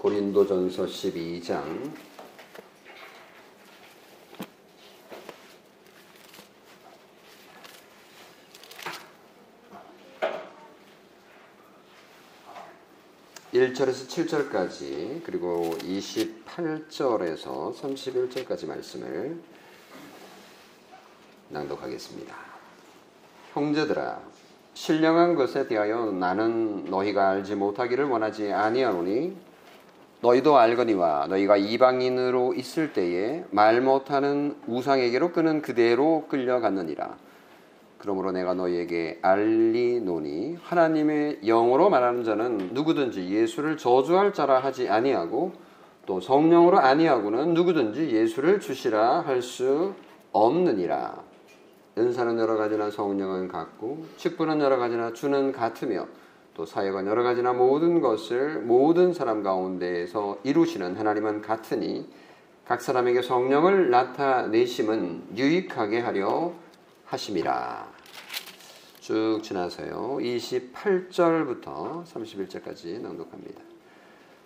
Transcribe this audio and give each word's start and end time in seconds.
고린도전서 0.00 0.86
12장 0.86 1.92
1절에서 13.52 14.08
7절까지 14.08 15.22
그리고 15.22 15.74
28절에서 15.80 17.74
31절까지 17.74 18.66
말씀을 18.68 19.38
낭독하겠습니다. 21.50 22.34
형제들아 23.52 24.18
신령한 24.72 25.34
것에 25.34 25.68
대하여 25.68 26.06
나는 26.06 26.86
너희가 26.86 27.28
알지 27.28 27.54
못하기를 27.56 28.06
원하지 28.06 28.50
아니하노니 28.50 29.49
너희도 30.22 30.58
알거니와 30.58 31.26
너희가 31.28 31.56
이방인으로 31.56 32.54
있을 32.54 32.92
때에 32.92 33.44
말 33.50 33.80
못하는 33.80 34.56
우상에게로 34.66 35.32
끄는 35.32 35.62
그대로 35.62 36.26
끌려갔느니라. 36.28 37.16
그러므로 37.98 38.32
내가 38.32 38.54
너희에게 38.54 39.18
알리노니 39.22 40.58
하나님의 40.62 41.40
영으로 41.44 41.90
말하는 41.90 42.24
자는 42.24 42.70
누구든지 42.72 43.30
예수를 43.30 43.76
저주할 43.76 44.32
자라 44.32 44.58
하지 44.58 44.88
아니하고 44.88 45.52
또 46.06 46.20
성령으로 46.20 46.78
아니하고는 46.78 47.54
누구든지 47.54 48.10
예수를 48.10 48.60
주시라 48.60 49.20
할 49.20 49.42
수 49.42 49.94
없느니라. 50.32 51.22
은사는 51.98 52.38
여러 52.38 52.56
가지나 52.56 52.90
성령은 52.90 53.48
같고 53.48 54.04
직분은 54.16 54.60
여러 54.60 54.76
가지나 54.76 55.12
주는 55.12 55.50
같으며 55.52 56.06
또 56.60 56.66
사역은 56.66 57.06
여러 57.06 57.22
가지나 57.22 57.54
모든 57.54 58.02
것을 58.02 58.58
모든 58.58 59.14
사람 59.14 59.42
가운데에서 59.42 60.40
이루시는 60.44 60.94
하나님은 60.94 61.40
같으니 61.40 62.06
각 62.66 62.82
사람에게 62.82 63.22
성령을 63.22 63.88
나타내심은 63.88 65.38
유익하게 65.38 66.00
하려 66.00 66.52
하심이라. 67.06 67.88
쭉 69.00 69.40
지나서요. 69.42 70.18
28절부터 70.20 72.04
31절까지 72.04 73.00
낭독합니다. 73.00 73.62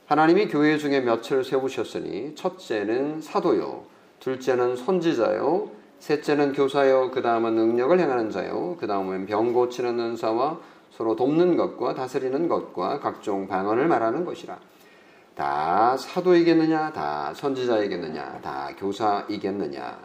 하나님이 0.07 0.47
교회 0.47 0.79
중에 0.79 1.01
몇을 1.01 1.43
세우셨으니 1.43 2.37
첫째는 2.37 3.23
사도요, 3.23 3.87
둘째는 4.21 4.77
선지자요, 4.77 5.69
셋째는 5.99 6.53
교사요, 6.53 7.11
그 7.11 7.23
다음은 7.23 7.57
능력을 7.57 7.99
행하는 7.99 8.31
자요, 8.31 8.77
그 8.79 8.87
다음은 8.87 9.27
병 9.27 9.53
고치는 9.53 9.99
은사와 9.99 10.74
서로 10.97 11.17
돕는 11.17 11.57
것과 11.57 11.95
다스리는 11.95 12.49
것과 12.49 13.01
각종 13.01 13.49
방언을 13.49 13.89
말하는 13.89 14.25
것이라. 14.25 14.59
다 15.35 15.97
사도이겠느냐, 15.97 16.93
다 16.93 17.35
선지자이겠느냐, 17.35 18.41
다 18.41 18.71
교사이겠느냐, 18.79 19.99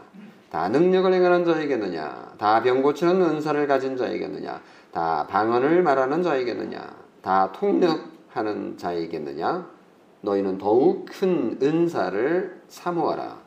다 0.49 0.69
능력을 0.69 1.13
행하는 1.13 1.45
자이겠느냐, 1.45 2.33
다 2.39 2.63
병 2.63 2.81
고치는 2.81 3.21
은사를 3.21 3.67
가진 3.67 3.95
자이겠느냐, 3.95 4.59
다 4.91 5.27
방언을 5.27 5.83
말하는 5.83 6.23
자이겠느냐, 6.23 6.79
다 7.21 7.51
통역하는 7.51 8.77
자이겠느냐, 8.77 9.69
너희는 10.21 10.57
더욱 10.57 11.05
큰 11.05 11.59
은사를 11.61 12.61
사모하라. 12.67 13.37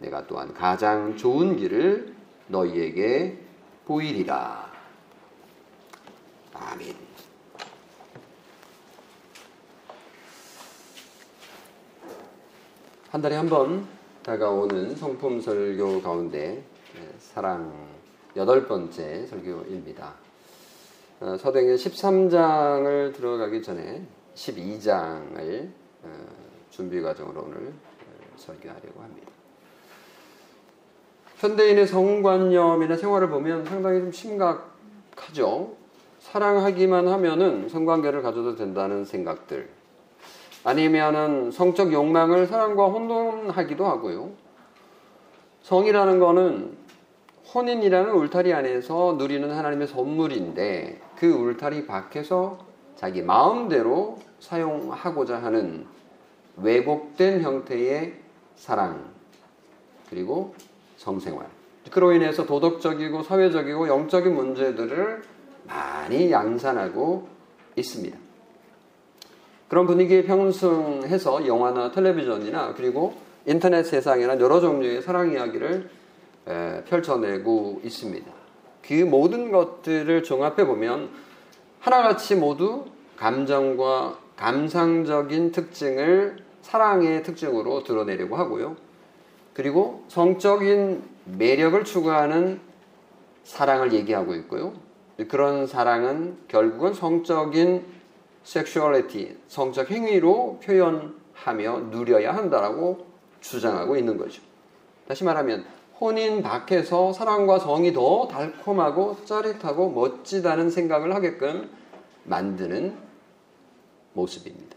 내가 0.00 0.26
또한 0.26 0.52
가장 0.52 1.16
좋은 1.16 1.56
길을 1.56 2.12
너희에게 2.48 3.38
보이리라. 3.86 4.71
아멘. 6.70 6.94
한 13.10 13.20
달에 13.20 13.36
한 13.36 13.48
번 13.48 13.86
다가오는 14.22 14.96
성품 14.96 15.40
설교 15.40 16.00
가운데 16.02 16.64
네, 16.94 17.14
사랑 17.18 17.72
여덟 18.36 18.66
번째 18.66 19.26
설교입니다. 19.26 20.14
어, 21.20 21.36
서댕의 21.36 21.76
13장을 21.76 23.14
들어가기 23.14 23.62
전에 23.62 24.06
12장을 24.34 25.68
어, 26.04 26.26
준비 26.70 27.00
과정으로 27.02 27.42
오늘 27.42 27.68
어, 27.68 28.36
설교하려고 28.36 29.02
합니다. 29.02 29.30
현대인의 31.36 31.86
성관념이나 31.88 32.96
생활을 32.96 33.28
보면 33.28 33.64
상당히 33.66 34.00
좀 34.00 34.12
심각하죠. 34.12 35.76
사랑하기만 36.22 37.08
하면은 37.08 37.68
성관계를 37.68 38.22
가져도 38.22 38.54
된다는 38.56 39.04
생각들. 39.04 39.68
아니면은 40.64 41.50
성적 41.50 41.92
욕망을 41.92 42.46
사랑과 42.46 42.86
혼돈하기도 42.86 43.84
하고요. 43.84 44.30
성이라는 45.62 46.20
거는 46.20 46.76
혼인이라는 47.52 48.12
울타리 48.14 48.54
안에서 48.54 49.16
누리는 49.18 49.50
하나님의 49.50 49.88
선물인데 49.88 51.00
그 51.16 51.26
울타리 51.26 51.86
밖에서 51.86 52.58
자기 52.96 53.20
마음대로 53.20 54.18
사용하고자 54.38 55.42
하는 55.42 55.86
왜곡된 56.56 57.42
형태의 57.42 58.14
사랑 58.54 59.04
그리고 60.08 60.54
성생활. 60.96 61.46
그로 61.90 62.12
인해서 62.12 62.46
도덕적이고 62.46 63.24
사회적이고 63.24 63.88
영적인 63.88 64.34
문제들을 64.34 65.22
많이 65.64 66.30
양산하고 66.30 67.28
있습니다. 67.76 68.18
그런 69.68 69.86
분위기에 69.86 70.24
평승해서 70.24 71.46
영화나 71.46 71.90
텔레비전이나 71.92 72.74
그리고 72.74 73.14
인터넷 73.46 73.84
세상이나 73.84 74.38
여러 74.38 74.60
종류의 74.60 75.02
사랑 75.02 75.32
이야기를 75.32 75.88
펼쳐내고 76.88 77.80
있습니다. 77.84 78.30
그 78.82 78.92
모든 78.94 79.50
것들을 79.50 80.22
종합해 80.22 80.66
보면 80.66 81.10
하나같이 81.80 82.34
모두 82.34 82.84
감정과 83.16 84.18
감상적인 84.36 85.52
특징을 85.52 86.36
사랑의 86.62 87.22
특징으로 87.22 87.82
드러내려고 87.84 88.36
하고요. 88.36 88.76
그리고 89.54 90.04
성적인 90.08 91.02
매력을 91.24 91.84
추구하는 91.84 92.60
사랑을 93.44 93.92
얘기하고 93.92 94.34
있고요. 94.34 94.72
그런 95.28 95.66
사랑은 95.66 96.38
결국은 96.48 96.94
성적인 96.94 97.84
섹슈얼리티, 98.44 99.38
성적 99.48 99.90
행위로 99.90 100.60
표현하며 100.62 101.90
누려야 101.90 102.34
한다라고 102.34 103.06
주장하고 103.40 103.96
있는 103.96 104.16
거죠. 104.16 104.42
다시 105.06 105.24
말하면 105.24 105.64
혼인 106.00 106.42
밖에서 106.42 107.12
사랑과 107.12 107.58
성이 107.58 107.92
더 107.92 108.26
달콤하고 108.28 109.24
짜릿하고 109.24 109.90
멋지다는 109.90 110.70
생각을 110.70 111.14
하게끔 111.14 111.70
만드는 112.24 112.96
모습입니다. 114.12 114.76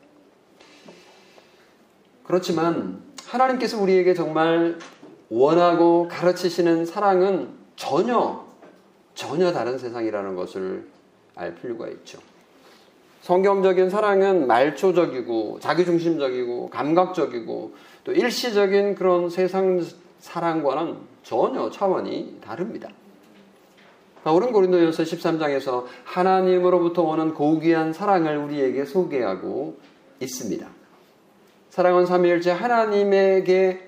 그렇지만 2.23 3.01
하나님께서 3.25 3.81
우리에게 3.81 4.13
정말 4.13 4.77
원하고 5.29 6.07
가르치시는 6.07 6.85
사랑은 6.85 7.49
전혀, 7.75 8.44
전혀 9.15 9.51
다른 9.51 9.77
세상이라는 9.77 10.35
것을 10.35 10.85
알 11.35 11.55
필요가 11.55 11.87
있죠. 11.87 12.19
성경적인 13.21 13.89
사랑은 13.89 14.45
말초적이고 14.45 15.59
자기중심적이고 15.59 16.69
감각적이고 16.69 17.73
또 18.03 18.11
일시적인 18.11 18.93
그런 18.93 19.31
세상 19.31 19.83
사랑과는 20.19 20.97
전혀 21.23 21.71
차원이 21.71 22.37
다릅니다. 22.41 22.89
바울은 24.23 24.51
고린도전서 24.51 25.03
13장에서 25.03 25.85
하나님으로부터 26.03 27.03
오는 27.03 27.33
고귀한 27.33 27.93
사랑을 27.93 28.37
우리에게 28.37 28.85
소개하고 28.85 29.77
있습니다. 30.19 30.67
사랑은 31.69 32.05
삼위일체 32.05 32.51
하나님에게서만 32.51 33.79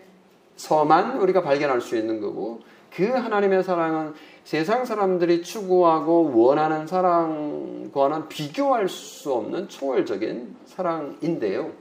우리가 1.20 1.42
발견할 1.42 1.82
수 1.82 1.96
있는 1.96 2.22
거고 2.22 2.62
그 2.94 3.06
하나님의 3.08 3.64
사랑은 3.64 4.14
세상 4.48 4.86
사람들이 4.86 5.42
추구하고 5.42 6.32
원하는 6.34 6.88
사랑과는 6.88 8.30
비교할 8.30 8.88
수 8.88 9.34
없는 9.34 9.68
초월적인 9.68 10.56
사랑인데요. 10.66 11.74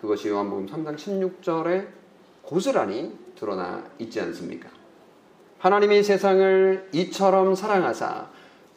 그것이 0.00 0.30
요한복음 0.30 0.66
3장 0.66 0.96
16절에 0.96 1.86
고스란히 2.42 3.16
드러나 3.36 3.84
있지 4.00 4.20
않습니까? 4.20 4.68
하나님이 5.60 6.02
세상을 6.02 6.88
이처럼 6.90 7.54
사랑하사 7.54 8.26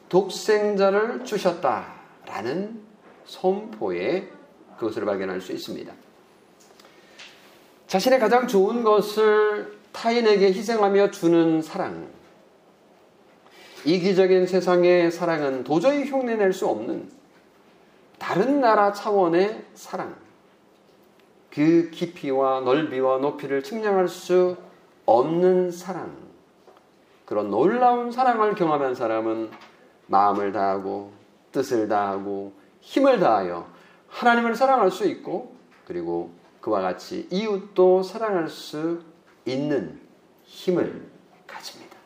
독생자를 0.10 1.25
주셨다라는 1.25 2.80
선포에 3.25 4.30
그것을 4.78 5.04
발견할 5.06 5.42
수 5.42 5.51
있습니다. 5.51 5.92
자신의 7.88 8.19
가장 8.19 8.48
좋은 8.48 8.84
것을 8.84 9.80
타인에게 9.92 10.50
희생하며 10.50 11.10
주는 11.10 11.60
사랑. 11.63 12.22
이기적인 13.85 14.47
세상의 14.47 15.12
사랑은 15.12 15.63
도저히 15.63 16.06
흉내낼 16.06 16.53
수 16.53 16.68
없는 16.68 17.09
다른 18.18 18.62
나라 18.62 18.94
차원의 18.94 19.65
사랑. 19.74 20.15
그 21.51 21.89
깊이와 21.91 22.62
넓이와 22.62 23.18
높이를 23.19 23.62
측량할 23.62 24.07
수 24.07 24.56
없는 25.06 25.71
사랑. 25.71 26.15
그런 27.25 27.50
놀라운 27.50 28.12
사랑을 28.12 28.56
경험한 28.56 28.95
사람은 28.95 29.51
마음을 30.07 30.51
다하고 30.51 31.12
뜻을 31.51 31.88
다하고 31.88 32.53
힘을 32.81 33.19
다하여 33.19 33.68
하나님을 34.07 34.56
사랑할 34.56 34.91
수 34.91 35.07
있고 35.07 35.56
그리고 35.86 36.31
그와 36.62 36.81
같이 36.81 37.27
이웃도 37.29 38.03
사랑할 38.03 38.47
수 38.47 39.01
있는 39.45 40.00
힘을 40.45 41.09
가집니다. 41.45 41.97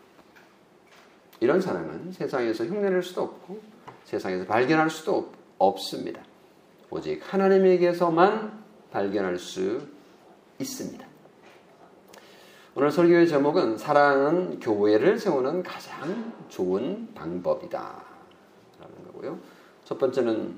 이런 1.40 1.62
사랑은 1.62 2.12
세상에서 2.12 2.66
흉내낼 2.66 3.04
수도 3.04 3.22
없고 3.24 3.60
세상에서 4.06 4.46
발견할 4.46 4.90
수도 4.90 5.32
없습니다. 5.58 6.22
오직 6.90 7.22
하나님에게서만 7.22 8.64
발견할 8.92 9.38
수 9.38 9.82
있습니다. 10.60 11.06
오늘 12.76 12.92
설교의 12.92 13.28
제목은 13.28 13.78
사랑은 13.78 14.60
교회를 14.60 15.18
세우는 15.18 15.64
가장 15.64 16.34
좋은 16.48 17.10
방법이다. 17.14 18.04
라는 18.80 18.96
거고요. 19.08 19.40
첫 19.84 19.98
번째는 19.98 20.56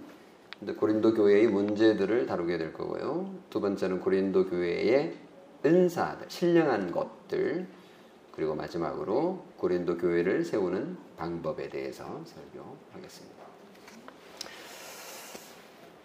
고린도 0.77 1.13
교회의 1.13 1.47
문제들을 1.47 2.25
다루게 2.25 2.57
될 2.57 2.73
거고요. 2.73 3.33
두 3.49 3.61
번째는 3.61 4.01
고린도 4.01 4.49
교회의 4.49 5.15
은사들, 5.65 6.29
신령한 6.29 6.91
것들, 6.91 7.67
그리고 8.35 8.55
마지막으로 8.55 9.43
고린도 9.57 9.97
교회를 9.97 10.45
세우는 10.45 10.97
방법에 11.17 11.67
대해서 11.69 12.03
설교하겠습니다. 12.25 13.39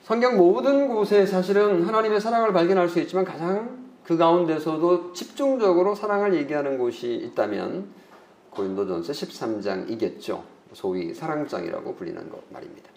성경 0.05 0.37
모든 0.37 0.89
곳에 0.89 1.25
사실은 1.25 1.83
하나님의 1.85 2.21
사랑을 2.21 2.53
발견할 2.53 2.89
수 2.89 3.01
있지만 3.01 3.25
가장 3.25 3.85
그 4.05 4.19
가운데서도 4.19 5.15
집중적으로 5.15 5.95
사랑을 5.95 6.35
얘기하는 6.35 6.77
곳이 6.77 7.15
있다면 7.15 7.89
고린도전서 8.51 9.13
13장이겠죠. 9.13 10.43
소위 10.75 11.15
사랑장이라고 11.15 11.95
불리는 11.95 12.29
것 12.29 12.43
말입니다. 12.51 12.91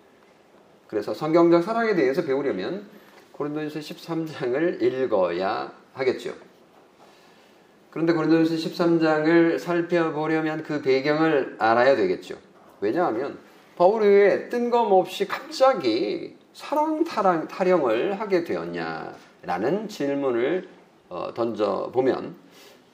그래서 0.88 1.14
성경적 1.14 1.64
사랑에 1.64 1.96
대해서 1.96 2.24
배우려면 2.24 2.88
고린도전서 3.32 3.80
13장을 3.80 4.82
읽어야 4.82 5.72
하겠죠. 5.94 6.47
그런데 7.98 8.14
고린도전서 8.14 8.70
13장을 8.70 9.58
살펴보려면 9.58 10.62
그 10.62 10.84
배경을 10.84 11.56
알아야 11.58 11.96
되겠죠. 11.96 12.38
왜냐하면 12.80 13.40
바울이 13.76 14.06
왜 14.06 14.50
뜬금없이 14.50 15.28
갑자기 15.28 16.36
사랑 16.54 17.04
타령, 17.04 17.48
타령을 17.48 18.20
하게 18.20 18.44
되었냐라는 18.44 19.88
질문을 19.88 20.70
어, 21.10 21.34
던져 21.34 21.90
보면 21.92 22.36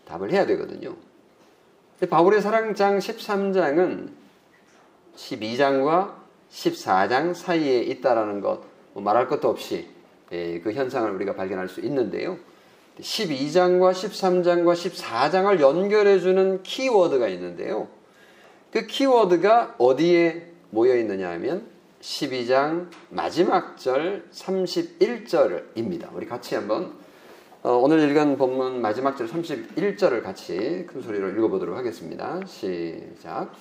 답을 0.06 0.32
해야 0.32 0.46
되거든요. 0.46 0.96
바울의 2.10 2.42
사랑장 2.42 2.98
13장은 3.00 4.10
12장과 5.18 6.14
14장 6.50 7.34
사이에 7.34 7.82
있다라는 7.82 8.40
것뭐 8.40 9.04
말할 9.04 9.28
것도 9.28 9.50
없이 9.50 9.90
예, 10.32 10.62
그 10.62 10.72
현상을 10.72 11.12
우리가 11.12 11.36
발견할 11.36 11.68
수 11.68 11.82
있는데요. 11.82 12.38
12장과 13.00 13.92
13장과 13.92 14.74
14장을 14.74 15.60
연결해주는 15.60 16.64
키워드가 16.64 17.28
있는데요. 17.30 17.88
그 18.72 18.86
키워드가 18.86 19.76
어디에 19.78 20.52
모여 20.70 20.96
있느냐 20.98 21.30
하면 21.32 21.68
12장 22.02 22.90
마지막 23.10 23.78
절 23.78 24.26
31절입니다. 24.32 26.14
우리 26.14 26.26
같이 26.26 26.56
한번 26.56 26.94
어, 27.64 27.72
오늘 27.78 28.10
읽은 28.10 28.38
본문 28.38 28.82
마지막 28.82 29.16
절 29.16 29.28
31절을 29.28 30.22
같이 30.22 30.86
큰 30.86 31.02
소리로 31.02 31.30
읽어보도록 31.30 31.78
하겠습니다. 31.78 32.42
시작. 32.46 33.54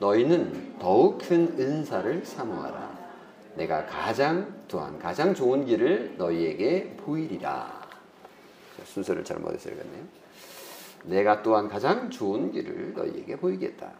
너희는 0.00 0.74
더욱 0.80 1.18
큰 1.18 1.54
은사를 1.56 2.24
사모하라. 2.24 2.98
내가 3.54 3.86
가장 3.86 4.52
또한 4.66 4.98
가장 4.98 5.34
좋은 5.34 5.66
길을 5.66 6.16
너희에게 6.18 6.96
보이리라. 6.96 7.73
순서를 8.94 9.24
잘못해서 9.24 9.70
읽었네요. 9.70 10.04
내가 11.04 11.42
또한 11.42 11.68
가장 11.68 12.10
좋은 12.10 12.52
길을 12.52 12.94
너희에게 12.94 13.36
보이겠다. 13.36 13.92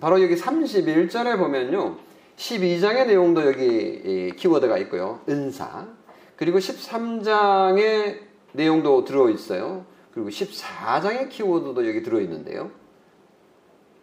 바로 0.00 0.22
여기 0.22 0.36
31절에 0.36 1.36
보면요. 1.36 1.98
12장의 2.36 3.08
내용도 3.08 3.44
여기 3.44 4.32
키워드가 4.36 4.78
있고요. 4.78 5.20
은사. 5.28 5.88
그리고 6.36 6.58
13장의 6.58 8.20
내용도 8.52 9.04
들어있어요. 9.04 9.84
그리고 10.14 10.30
14장의 10.30 11.28
키워드도 11.28 11.86
여기 11.88 12.02
들어있는데요. 12.02 12.70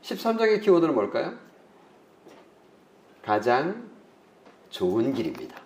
13장의 0.04 0.62
키워드는 0.62 0.94
뭘까요? 0.94 1.34
가장 3.24 3.90
좋은 4.70 5.14
길입니다. 5.14 5.60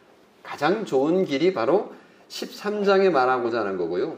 가장 0.44 0.86
좋은 0.86 1.26
길이 1.26 1.54
바로 1.54 1.94
13장에 2.30 3.12
말하고자 3.12 3.60
하는 3.60 3.78
거고요. 3.78 4.18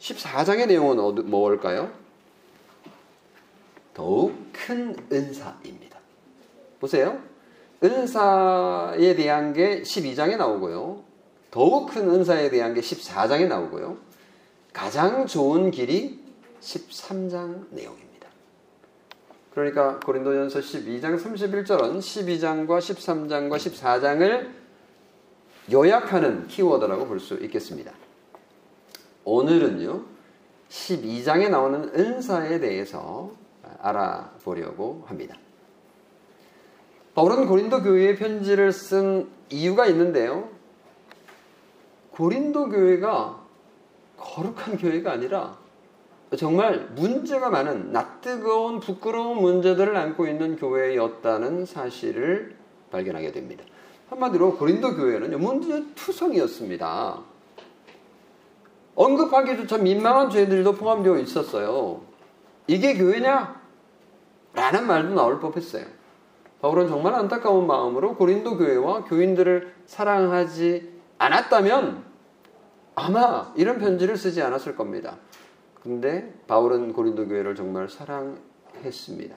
14장의 0.00 0.66
내용은 0.66 1.30
뭘까요? 1.30 1.90
더욱 3.94 4.34
큰 4.52 4.94
은사입니다. 5.10 5.98
보세요. 6.80 7.18
은사에 7.82 9.14
대한 9.14 9.52
게 9.52 9.82
12장에 9.82 10.36
나오고요. 10.36 11.02
더욱 11.50 11.90
큰 11.90 12.10
은사에 12.10 12.50
대한 12.50 12.74
게 12.74 12.80
14장에 12.80 13.48
나오고요. 13.48 13.96
가장 14.72 15.26
좋은 15.26 15.70
길이 15.70 16.20
13장 16.60 17.66
내용입니다. 17.70 18.28
그러니까 19.54 19.98
고린도전서 20.00 20.60
12장 20.60 21.18
31절은 21.18 21.98
12장과 21.98 22.78
13장과 22.78 23.56
14장을 23.56 24.50
요약하는 25.72 26.46
키워드라고 26.48 27.06
볼 27.06 27.18
수 27.18 27.34
있겠습니다. 27.34 27.92
오늘은요. 29.26 30.02
12장에 30.68 31.50
나오는 31.50 31.90
은사에 31.94 32.60
대해서 32.60 33.32
알아보려고 33.80 35.04
합니다. 35.06 35.36
바울은 37.14 37.46
고린도 37.46 37.82
교회에 37.82 38.14
편지를 38.14 38.72
쓴 38.72 39.28
이유가 39.50 39.86
있는데요. 39.86 40.48
고린도 42.12 42.70
교회가 42.70 43.44
거룩한 44.16 44.78
교회가 44.78 45.12
아니라 45.12 45.58
정말 46.38 46.86
문제가 46.94 47.50
많은 47.50 47.92
낯뜨거운 47.92 48.80
부끄러운 48.80 49.40
문제들을 49.40 49.96
안고 49.96 50.26
있는 50.26 50.56
교회였다는 50.56 51.66
사실을 51.66 52.54
발견하게 52.90 53.32
됩니다. 53.32 53.64
한마디로 54.08 54.56
고린도 54.56 54.96
교회는 54.96 55.40
문제 55.40 55.84
투성이었습니다. 55.94 57.35
언급하기조차 58.96 59.78
민망한 59.78 60.30
죄들도 60.30 60.72
포함되어 60.72 61.18
있었어요. 61.18 62.00
이게 62.66 62.96
교회냐? 62.96 63.60
라는 64.54 64.86
말도 64.86 65.14
나올 65.14 65.38
법했어요. 65.38 65.84
바울은 66.62 66.88
정말 66.88 67.14
안타까운 67.14 67.66
마음으로 67.66 68.16
고린도 68.16 68.56
교회와 68.56 69.04
교인들을 69.04 69.74
사랑하지 69.86 70.90
않았다면 71.18 72.02
아마 72.94 73.52
이런 73.54 73.78
편지를 73.78 74.16
쓰지 74.16 74.40
않았을 74.42 74.74
겁니다. 74.74 75.18
근데 75.82 76.34
바울은 76.48 76.94
고린도 76.94 77.28
교회를 77.28 77.54
정말 77.54 77.88
사랑했습니다. 77.88 79.36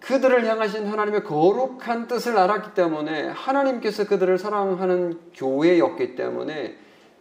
그들을 0.00 0.46
향하신 0.46 0.86
하나님의 0.86 1.24
거룩한 1.24 2.06
뜻을 2.06 2.36
알았기 2.36 2.74
때문에 2.74 3.28
하나님께서 3.28 4.06
그들을 4.06 4.38
사랑하는 4.38 5.18
교회였기 5.34 6.14
때문에 6.16 6.76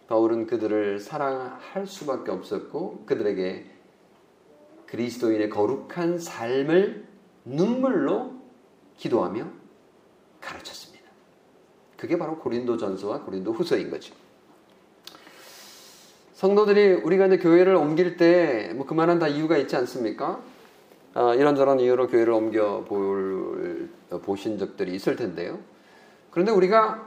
바울은 0.10 0.48
그들을 0.48 1.00
사랑할 1.00 1.86
수밖에 1.86 2.32
없었고 2.32 3.04
그들에게 3.06 3.64
그리스도인의 4.88 5.50
거룩한 5.50 6.18
삶을 6.18 7.06
눈물로 7.46 8.34
기도하며 8.98 9.48
가르쳤습니다. 10.42 11.06
그게 11.96 12.18
바로 12.18 12.40
고린도전서와 12.40 13.22
고린도후서인 13.22 13.92
거죠. 13.92 14.16
성도들이 16.34 16.94
우리가 16.94 17.28
이제 17.28 17.38
교회를 17.38 17.76
옮길 17.76 18.18
때 18.18 18.74
뭐 18.76 18.88
그만한 18.88 19.20
다 19.20 19.28
이유가 19.28 19.58
있지 19.58 19.76
않습니까? 19.76 20.42
어, 21.14 21.36
이런저런 21.36 21.80
이유로 21.80 22.08
교회를 22.08 22.34
옮겨 22.34 22.84
볼, 22.86 23.90
보신 24.24 24.58
적들이 24.58 24.96
있을 24.96 25.16
텐데요. 25.16 25.60
그런데 26.32 26.52
우리가 26.52 27.06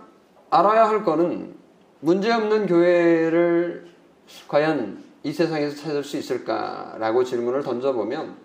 알아야 0.50 0.88
할 0.88 1.02
거는 1.02 1.61
문제없는 2.02 2.66
교회를 2.66 3.86
과연 4.48 4.98
이 5.22 5.32
세상에서 5.32 5.76
찾을 5.76 6.02
수 6.02 6.16
있을까라고 6.16 7.22
질문을 7.22 7.62
던져보면 7.62 8.36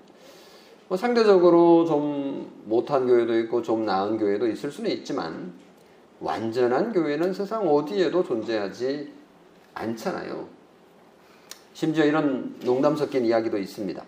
뭐 0.87 0.95
상대적으로 0.95 1.85
좀 1.85 2.51
못한 2.65 3.07
교회도 3.07 3.37
있고 3.39 3.63
좀 3.63 3.83
나은 3.83 4.19
교회도 4.19 4.47
있을 4.47 4.71
수는 4.71 4.91
있지만 4.91 5.53
완전한 6.19 6.93
교회는 6.93 7.33
세상 7.33 7.67
어디에도 7.67 8.23
존재하지 8.23 9.11
않잖아요. 9.73 10.47
심지어 11.73 12.05
이런 12.05 12.59
농담 12.63 12.95
섞인 12.95 13.25
이야기도 13.25 13.57
있습니다. 13.57 14.03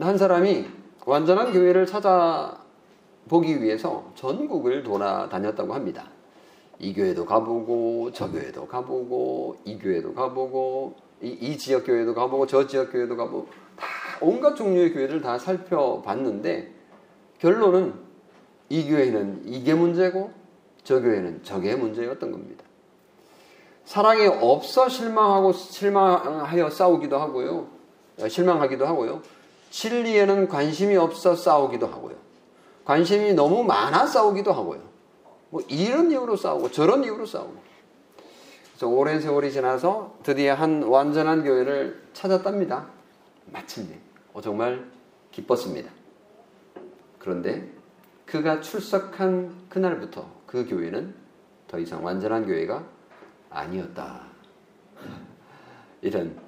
한 0.00 0.18
사람이 0.18 0.66
완전한 1.06 1.52
교회를 1.52 1.86
찾아보기 1.86 3.62
위해서 3.62 4.10
전국을 4.16 4.82
돌아다녔다고 4.82 5.74
합니다. 5.74 6.08
이 6.80 6.94
교회도 6.94 7.26
가보고 7.26 8.10
저 8.12 8.30
교회도 8.30 8.66
가보고 8.66 9.58
이 9.64 9.78
교회도 9.78 10.14
가보고 10.14 10.94
이, 11.22 11.28
이 11.28 11.58
지역 11.58 11.84
교회도 11.84 12.14
가보고 12.14 12.46
저 12.46 12.66
지역 12.66 12.90
교회도 12.90 13.16
가보고 13.16 13.48
다 13.76 13.86
온갖 14.22 14.54
종류의 14.54 14.94
교회를 14.94 15.20
다 15.20 15.38
살펴봤는데 15.38 16.72
결론은 17.38 17.94
이 18.70 18.88
교회는 18.88 19.42
이게 19.44 19.74
문제고 19.74 20.30
저 20.82 21.00
교회는 21.00 21.42
저게 21.42 21.76
문제였던 21.76 22.32
겁니다. 22.32 22.64
사랑이 23.84 24.26
없어 24.26 24.88
실망하고 24.88 25.52
실망하여 25.52 26.70
싸우기도 26.70 27.18
하고요. 27.18 27.66
실망하기도 28.26 28.86
하고요. 28.86 29.20
진리에는 29.70 30.48
관심이 30.48 30.96
없어 30.96 31.36
싸우기도 31.36 31.86
하고요. 31.86 32.14
관심이 32.84 33.34
너무 33.34 33.64
많아 33.64 34.06
싸우기도 34.06 34.52
하고요. 34.52 34.80
뭐 35.50 35.60
이런 35.68 36.10
이유로 36.10 36.36
싸우고 36.36 36.70
저런 36.70 37.04
이유로 37.04 37.26
싸우고. 37.26 37.70
그래서 38.72 38.88
오랜 38.88 39.20
세월이 39.20 39.52
지나서 39.52 40.18
드디어 40.22 40.54
한 40.54 40.82
완전한 40.84 41.44
교회를 41.44 42.02
찾았답니다. 42.12 42.88
마침내. 43.52 43.98
어, 44.32 44.40
정말 44.40 44.90
기뻤습니다. 45.32 45.90
그런데 47.18 47.68
그가 48.24 48.60
출석한 48.60 49.66
그날부터 49.68 50.30
그 50.46 50.66
교회는 50.66 51.14
더 51.68 51.78
이상 51.78 52.04
완전한 52.04 52.46
교회가 52.46 52.86
아니었다. 53.50 54.22
이런 56.00 56.38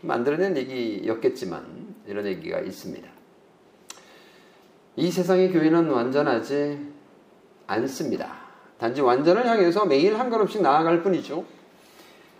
만들어낸 0.00 0.56
얘기였겠지만 0.56 1.94
이런 2.06 2.26
얘기가 2.26 2.60
있습니다. 2.60 3.08
이 4.96 5.10
세상의 5.10 5.52
교회는 5.52 5.90
완전하지 5.90 6.91
않습니다. 7.72 8.42
단지 8.78 9.00
완전을 9.00 9.46
향해서 9.46 9.86
매일 9.86 10.18
한 10.18 10.30
걸음씩 10.30 10.62
나아갈 10.62 11.02
뿐이죠. 11.02 11.44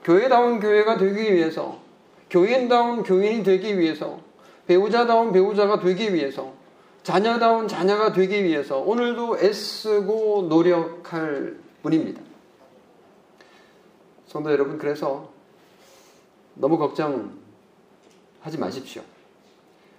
교회다운 0.05 0.61
교회가 0.61 0.97
되기 0.99 1.33
위해서, 1.33 1.81
교인다운 2.31 3.03
교인이 3.03 3.45
되기 3.45 3.79
위해서, 3.79 4.21
배우자다운 4.67 5.33
배우자가 5.33 5.81
되기 5.81 6.13
위해서, 6.13 6.53
자녀다운 7.03 7.69
자녀가 7.69 8.13
되기 8.13 8.45
위해서 8.45 8.79
오늘도 8.79 9.39
애쓰고 9.39 10.47
노력할 10.49 11.57
뿐입니다. 11.83 12.21
성도 14.27 14.51
여러분, 14.51 14.79
그래서 14.79 15.31
너무 16.55 16.79
걱정하지 16.79 17.33
마십시오. 18.59 19.03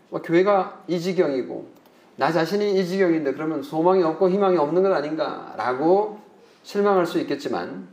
뭐 0.10 0.22
교회가 0.22 0.84
이 0.88 1.00
지경이고, 1.00 1.73
나 2.16 2.32
자신이 2.32 2.80
이 2.80 2.86
지경인데 2.86 3.34
그러면 3.34 3.64
소망이 3.64 4.04
없고 4.04 4.30
희망이 4.30 4.58
없는 4.58 4.84
것 4.84 4.92
아닌가라고 4.94 6.20
실망할 6.64 7.06
수 7.06 7.20
있겠지만 7.20 7.88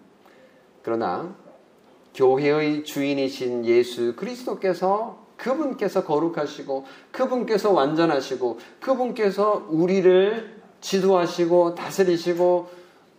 그러나 0.83 1.35
교회의 2.15 2.85
주인이신 2.85 3.65
예수 3.65 4.15
그리스도께서 4.17 5.27
그분께서 5.37 6.05
거룩하시고 6.05 6.87
그분께서 7.13 7.73
완전하시고 7.73 8.59
그분께서 8.81 9.67
우리를 9.71 10.61
지도하시고 10.81 11.75
다스리시고 11.75 12.69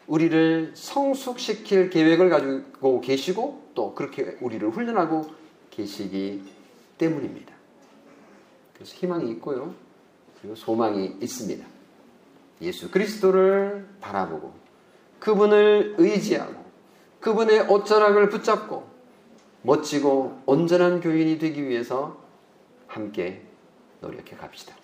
우리를 0.07 0.71
성숙시킬 0.73 1.89
계획을 1.89 2.29
가지고 2.29 3.01
계시고 3.01 3.61
또 3.73 3.95
그렇게 3.95 4.37
우리를 4.41 4.69
훈련하고 4.69 5.25
계시기 5.71 6.43
때문입니다. 6.97 7.53
그래서 8.73 8.93
희망이 8.95 9.31
있고요. 9.31 9.73
그리고 10.41 10.55
소망이 10.55 11.17
있습니다. 11.21 11.65
예수 12.61 12.91
그리스도를 12.91 13.87
바라보고 14.01 14.53
그분을 15.19 15.95
의지하고 15.97 16.55
그분의 17.19 17.69
옷자락을 17.69 18.29
붙잡고 18.29 18.89
멋지고 19.61 20.41
온전한 20.45 21.01
교인이 21.01 21.37
되기 21.37 21.67
위해서 21.67 22.17
함께 22.87 23.43
노력해 24.01 24.35
갑시다. 24.35 24.75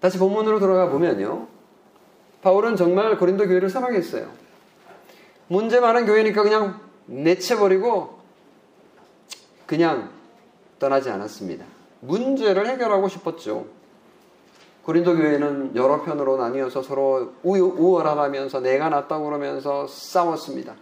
다시 0.00 0.18
본문으로 0.18 0.58
돌아가 0.58 0.90
보면요. 0.90 1.46
바울은 2.42 2.76
정말 2.76 3.18
고린도 3.18 3.46
교회를 3.46 3.68
사랑했어요. 3.68 4.30
문제 5.48 5.80
많은 5.80 6.06
교회니까 6.06 6.42
그냥 6.42 6.80
내쳐버리고 7.06 8.18
그냥 9.66 10.10
떠나지 10.78 11.10
않았습니다. 11.10 11.64
문제를 12.00 12.66
해결하고 12.66 13.08
싶었죠. 13.08 13.66
고린도 14.84 15.16
교회는 15.16 15.76
여러 15.76 16.02
편으로 16.02 16.38
나뉘어서 16.38 16.82
서로 16.82 17.34
우월하다면서 17.42 18.60
내가 18.60 18.88
낫다고 18.88 19.26
그러면서 19.26 19.86
싸웠습니다. 19.86 20.74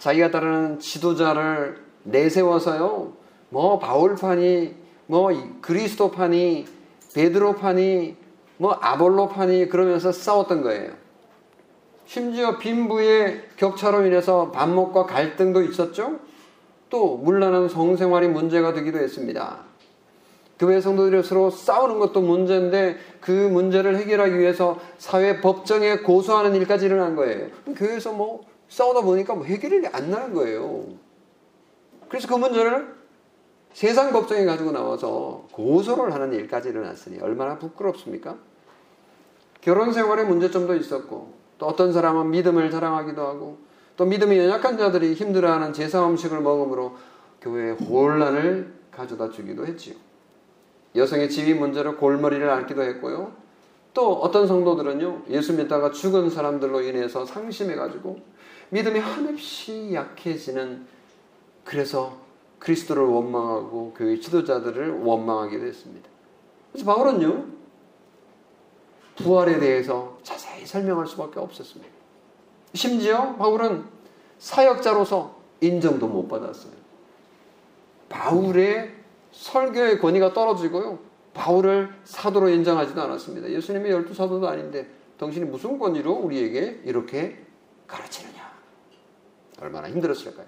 자기가 0.00 0.32
따르는 0.32 0.80
지도자를 0.80 1.76
내세워서요. 2.02 3.12
뭐 3.50 3.78
바울판이 3.78 4.74
뭐 5.06 5.30
그리스도판이 5.60 6.66
베드로판이 7.14 8.16
뭐 8.56 8.78
아볼로판이 8.80 9.68
그러면서 9.68 10.10
싸웠던 10.10 10.62
거예요. 10.62 10.92
심지어 12.06 12.58
빈부의 12.58 13.44
격차로 13.56 14.06
인해서 14.06 14.50
반목과 14.50 15.06
갈등도 15.06 15.62
있었죠. 15.62 16.18
또 16.90 17.16
물란한 17.16 17.68
성생활이 17.68 18.28
문제가 18.28 18.72
되기도 18.72 18.98
했습니다. 18.98 19.58
교회 20.62 20.80
성도들이 20.80 21.24
서로 21.24 21.50
싸우는 21.50 21.98
것도 21.98 22.20
문제인데 22.20 22.96
그 23.20 23.32
문제를 23.32 23.96
해결하기 23.96 24.38
위해서 24.38 24.78
사회 24.96 25.40
법정에 25.40 25.96
고소하는 25.98 26.54
일까지 26.54 26.86
일어난 26.86 27.16
거예요. 27.16 27.48
교회에서 27.76 28.12
뭐 28.12 28.46
싸우다 28.68 29.00
보니까 29.00 29.34
뭐 29.34 29.44
해결이 29.44 29.88
안 29.88 30.12
나는 30.12 30.32
거예요. 30.32 30.84
그래서 32.08 32.28
그 32.28 32.34
문제를 32.34 32.94
세상 33.72 34.12
법정에 34.12 34.44
가지고 34.44 34.70
나와서 34.70 35.48
고소를 35.50 36.14
하는 36.14 36.32
일까지 36.32 36.68
일어났으니 36.68 37.18
얼마나 37.20 37.58
부끄럽습니까? 37.58 38.36
결혼 39.62 39.92
생활에 39.92 40.22
문제점도 40.22 40.76
있었고 40.76 41.32
또 41.58 41.66
어떤 41.66 41.92
사람은 41.92 42.30
믿음을 42.30 42.70
자랑하기도 42.70 43.20
하고 43.20 43.58
또 43.96 44.04
믿음이 44.04 44.38
연약한 44.38 44.78
자들이 44.78 45.14
힘들어하는 45.14 45.72
제사 45.72 46.06
음식을 46.06 46.40
먹음으로 46.40 46.94
교회에 47.40 47.72
혼란을 47.72 48.72
가져다 48.92 49.30
주기도 49.30 49.66
했지요. 49.66 49.96
여성의 50.94 51.30
지위 51.30 51.54
문제로 51.54 51.96
골머리를 51.96 52.48
앓기도 52.48 52.82
했고요. 52.82 53.32
또 53.94 54.14
어떤 54.14 54.46
성도들은요, 54.46 55.24
예수 55.30 55.54
믿다가 55.54 55.90
죽은 55.90 56.30
사람들로 56.30 56.82
인해서 56.82 57.26
상심해가지고 57.26 58.18
믿음이 58.70 58.98
한없이 58.98 59.92
약해지는 59.92 60.86
그래서 61.64 62.16
그리스도를 62.58 63.02
원망하고 63.02 63.94
교회 63.96 64.18
지도자들을 64.18 65.02
원망하기도 65.02 65.64
했습니다. 65.66 66.08
그래서 66.72 66.86
바울은요, 66.86 67.44
부활에 69.16 69.58
대해서 69.58 70.18
자세히 70.22 70.64
설명할 70.64 71.06
수밖에 71.06 71.38
없었습니다. 71.38 71.92
심지어 72.74 73.34
바울은 73.36 73.84
사역자로서 74.38 75.36
인정도 75.60 76.08
못 76.08 76.28
받았어요. 76.28 76.72
바울의 78.08 79.01
설교의 79.32 79.98
권위가 79.98 80.32
떨어지고요. 80.32 80.98
바울을 81.34 81.92
사도로 82.04 82.50
인정하지도 82.50 83.00
않았습니다. 83.00 83.50
예수님이 83.50 83.90
열두 83.90 84.14
사도도 84.14 84.48
아닌데 84.48 84.88
당신이 85.18 85.46
무슨 85.46 85.78
권위로 85.78 86.12
우리에게 86.12 86.82
이렇게 86.84 87.44
가르치느냐. 87.86 88.52
얼마나 89.60 89.88
힘들었을까요? 89.88 90.46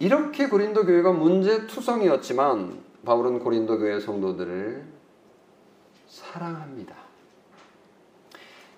이렇게 0.00 0.48
고린도 0.48 0.84
교회가 0.84 1.12
문제투성이었지만 1.12 2.78
바울은 3.04 3.40
고린도 3.40 3.78
교회 3.78 3.98
성도들을 4.00 4.84
사랑합니다. 6.08 6.94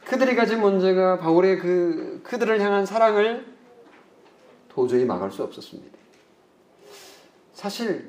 그들이 0.05 0.35
가진 0.35 0.61
문제가 0.61 1.19
바울의 1.19 1.59
그 1.59 2.21
그들을 2.25 2.61
향한 2.61 2.87
사랑을 2.87 3.47
도저히 4.69 5.05
막을 5.05 5.31
수 5.31 5.43
없었습니다. 5.43 6.00
사실 7.61 8.09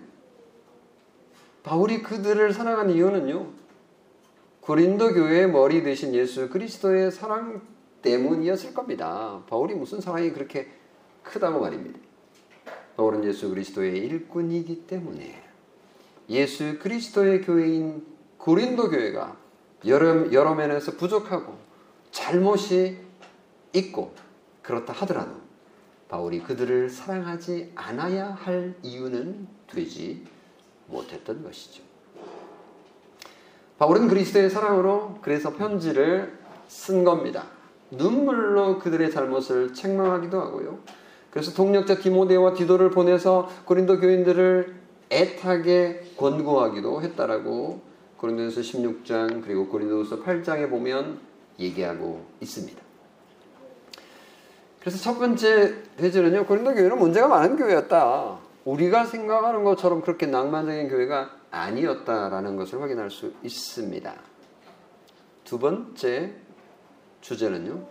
바울이 1.61 2.03
그들을 2.03 2.53
사랑한 2.53 2.89
이유는요. 2.89 3.49
고린도 4.61 5.13
교회의 5.13 5.51
머리 5.51 5.83
되신 5.83 6.15
예수 6.15 6.47
그리스도의 6.47 7.11
사랑 7.11 7.61
때문이었을 8.01 8.73
겁니다. 8.73 9.43
바울이 9.49 9.75
무슨 9.75 9.99
사랑이 9.99 10.31
그렇게 10.31 10.71
크다고 11.23 11.59
말입니다. 11.59 11.99
바울은 12.95 13.25
예수 13.25 13.49
그리스도의 13.49 13.97
일꾼이기 13.97 14.87
때문에 14.87 15.43
예수 16.29 16.79
그리스도의 16.79 17.41
교회인 17.41 18.05
고린도 18.37 18.89
교회가 18.89 19.35
여러, 19.85 20.31
여러 20.31 20.55
면에서 20.55 20.93
부족하고 20.93 21.57
잘못이 22.11 22.99
있고 23.73 24.13
그렇다 24.61 24.93
하더라도 24.93 25.40
바울이 26.11 26.43
그들을 26.43 26.89
사랑하지 26.89 27.71
않아야 27.73 28.33
할 28.33 28.75
이유는 28.83 29.47
되지 29.67 30.25
못했던 30.87 31.41
것이죠. 31.41 31.83
바울은 33.77 34.09
그리스도의 34.09 34.49
사랑으로 34.49 35.19
그래서 35.21 35.55
편지를 35.55 36.37
쓴 36.67 37.05
겁니다. 37.05 37.45
눈물로 37.91 38.79
그들의 38.79 39.09
잘못을 39.09 39.73
책망하기도 39.73 40.37
하고요. 40.37 40.79
그래서 41.29 41.53
동력자 41.53 41.99
디모데와 41.99 42.55
디도를 42.55 42.91
보내서 42.91 43.49
고린도 43.63 44.01
교인들을 44.01 44.75
애타게 45.09 46.15
권고하기도 46.17 47.01
했다라고 47.03 47.81
고린도서 48.17 48.59
16장 48.59 49.45
그리고 49.45 49.69
고린도서 49.69 50.23
8장에 50.23 50.69
보면 50.69 51.21
얘기하고 51.57 52.25
있습니다. 52.41 52.90
그래서 54.81 54.97
첫 54.97 55.19
번째 55.19 55.75
대절은요. 55.97 56.47
고린도 56.47 56.73
교회는 56.73 56.97
문제가 56.97 57.27
많은 57.27 57.55
교회였다. 57.55 58.39
우리가 58.65 59.05
생각하는 59.05 59.63
것처럼 59.63 60.01
그렇게 60.01 60.25
낭만적인 60.25 60.89
교회가 60.89 61.29
아니었다라는 61.51 62.55
것을 62.55 62.81
확인할 62.81 63.11
수 63.11 63.31
있습니다. 63.43 64.13
두 65.43 65.59
번째 65.59 66.33
주제는요. 67.21 67.85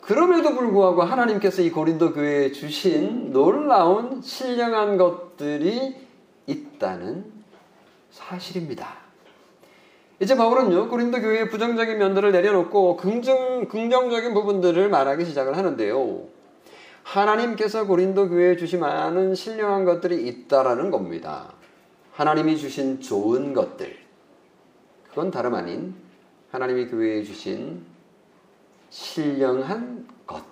그럼에도 0.00 0.56
불구하고 0.56 1.02
하나님께서 1.02 1.62
이 1.62 1.70
고린도 1.70 2.14
교회에 2.14 2.50
주신 2.50 3.32
놀라운 3.32 4.20
신령한 4.22 4.96
것들이 4.96 5.94
있다는 6.46 7.32
사실입니다. 8.10 9.01
이제 10.22 10.36
바울은요, 10.36 10.88
고린도 10.88 11.20
교회의 11.20 11.50
부정적인 11.50 11.98
면들을 11.98 12.30
내려놓고 12.30 12.96
긍정, 12.96 13.66
긍정적인 13.66 14.32
부분들을 14.34 14.88
말하기 14.88 15.24
시작을 15.24 15.56
하는데요. 15.56 16.20
하나님께서 17.02 17.88
고린도 17.88 18.28
교회에 18.28 18.54
주신 18.54 18.78
많은 18.78 19.34
신령한 19.34 19.84
것들이 19.84 20.24
있다라는 20.28 20.92
겁니다. 20.92 21.52
하나님이 22.12 22.56
주신 22.56 23.00
좋은 23.00 23.52
것들. 23.52 23.96
그건 25.08 25.32
다름 25.32 25.56
아닌 25.56 25.96
하나님이 26.52 26.86
교회에 26.86 27.24
주신 27.24 27.84
신령한 28.90 30.06
것. 30.24 30.44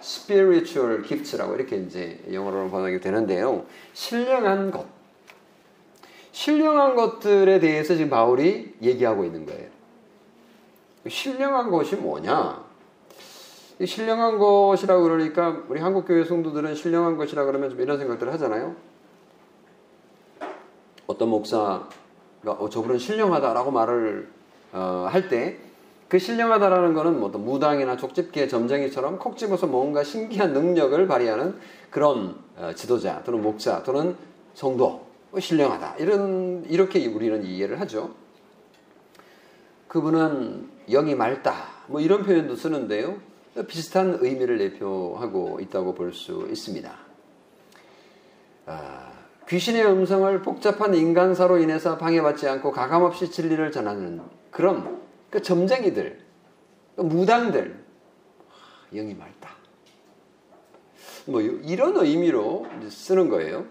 spiritual 0.00 1.02
gifts라고 1.02 1.56
이렇게 1.56 1.78
이제 1.78 2.22
영어로 2.32 2.70
번역이 2.70 3.00
되는데요. 3.00 3.66
신령한 3.92 4.70
것. 4.70 4.93
신령한 6.34 6.96
것들에 6.96 7.60
대해서 7.60 7.94
지금 7.94 8.10
바울이 8.10 8.74
얘기하고 8.82 9.24
있는 9.24 9.46
거예요. 9.46 9.68
신령한 11.06 11.70
것이 11.70 11.94
뭐냐? 11.94 12.60
신령한 13.84 14.38
것이라고 14.38 15.04
그러니까 15.04 15.62
우리 15.68 15.80
한국 15.80 16.06
교회 16.06 16.24
성도들은 16.24 16.74
신령한 16.74 17.16
것이라 17.16 17.44
그러면 17.44 17.70
좀 17.70 17.80
이런 17.80 17.98
생각들을 17.98 18.32
하잖아요. 18.32 18.74
어떤 21.06 21.28
목사가 21.28 21.88
어, 22.44 22.68
저분은 22.68 22.98
신령하다라고 22.98 23.70
말을 23.70 24.28
어, 24.72 25.06
할때 25.08 25.58
그 26.08 26.18
신령하다라는 26.18 26.94
것은 26.94 27.20
뭐 27.20 27.28
무당이나 27.28 27.96
족집기의 27.96 28.48
점쟁이처럼 28.48 29.20
콕 29.20 29.36
집어서 29.36 29.68
뭔가 29.68 30.02
신기한 30.02 30.52
능력을 30.52 31.06
발휘하는 31.06 31.60
그런 31.90 32.34
어, 32.56 32.72
지도자 32.74 33.22
또는 33.22 33.40
목사 33.40 33.84
또는 33.84 34.16
성도 34.54 34.88
뭐 34.88 35.03
신령하다. 35.40 35.96
이런, 35.98 36.64
이렇게 36.68 37.06
우리는 37.06 37.44
이해를 37.44 37.80
하죠. 37.80 38.14
그분은 39.88 40.68
영이 40.88 41.14
맑다. 41.14 41.54
뭐 41.86 42.00
이런 42.00 42.24
표현도 42.24 42.56
쓰는데요. 42.56 43.20
비슷한 43.68 44.18
의미를 44.20 44.58
내표하고 44.58 45.60
있다고 45.60 45.94
볼 45.94 46.12
수 46.12 46.48
있습니다. 46.50 46.92
아, 48.66 49.12
귀신의 49.48 49.84
음성을 49.86 50.42
복잡한 50.42 50.94
인간사로 50.94 51.58
인해서 51.58 51.98
방해받지 51.98 52.48
않고 52.48 52.72
가감없이 52.72 53.30
진리를 53.30 53.70
전하는 53.70 54.22
그런 54.50 55.00
그 55.30 55.42
점쟁이들, 55.42 56.18
그 56.96 57.02
무당들, 57.02 57.84
영이 58.92 59.14
맑다. 59.14 59.50
뭐 61.26 61.40
이런 61.40 61.96
의미로 61.96 62.66
쓰는 62.88 63.28
거예요. 63.28 63.66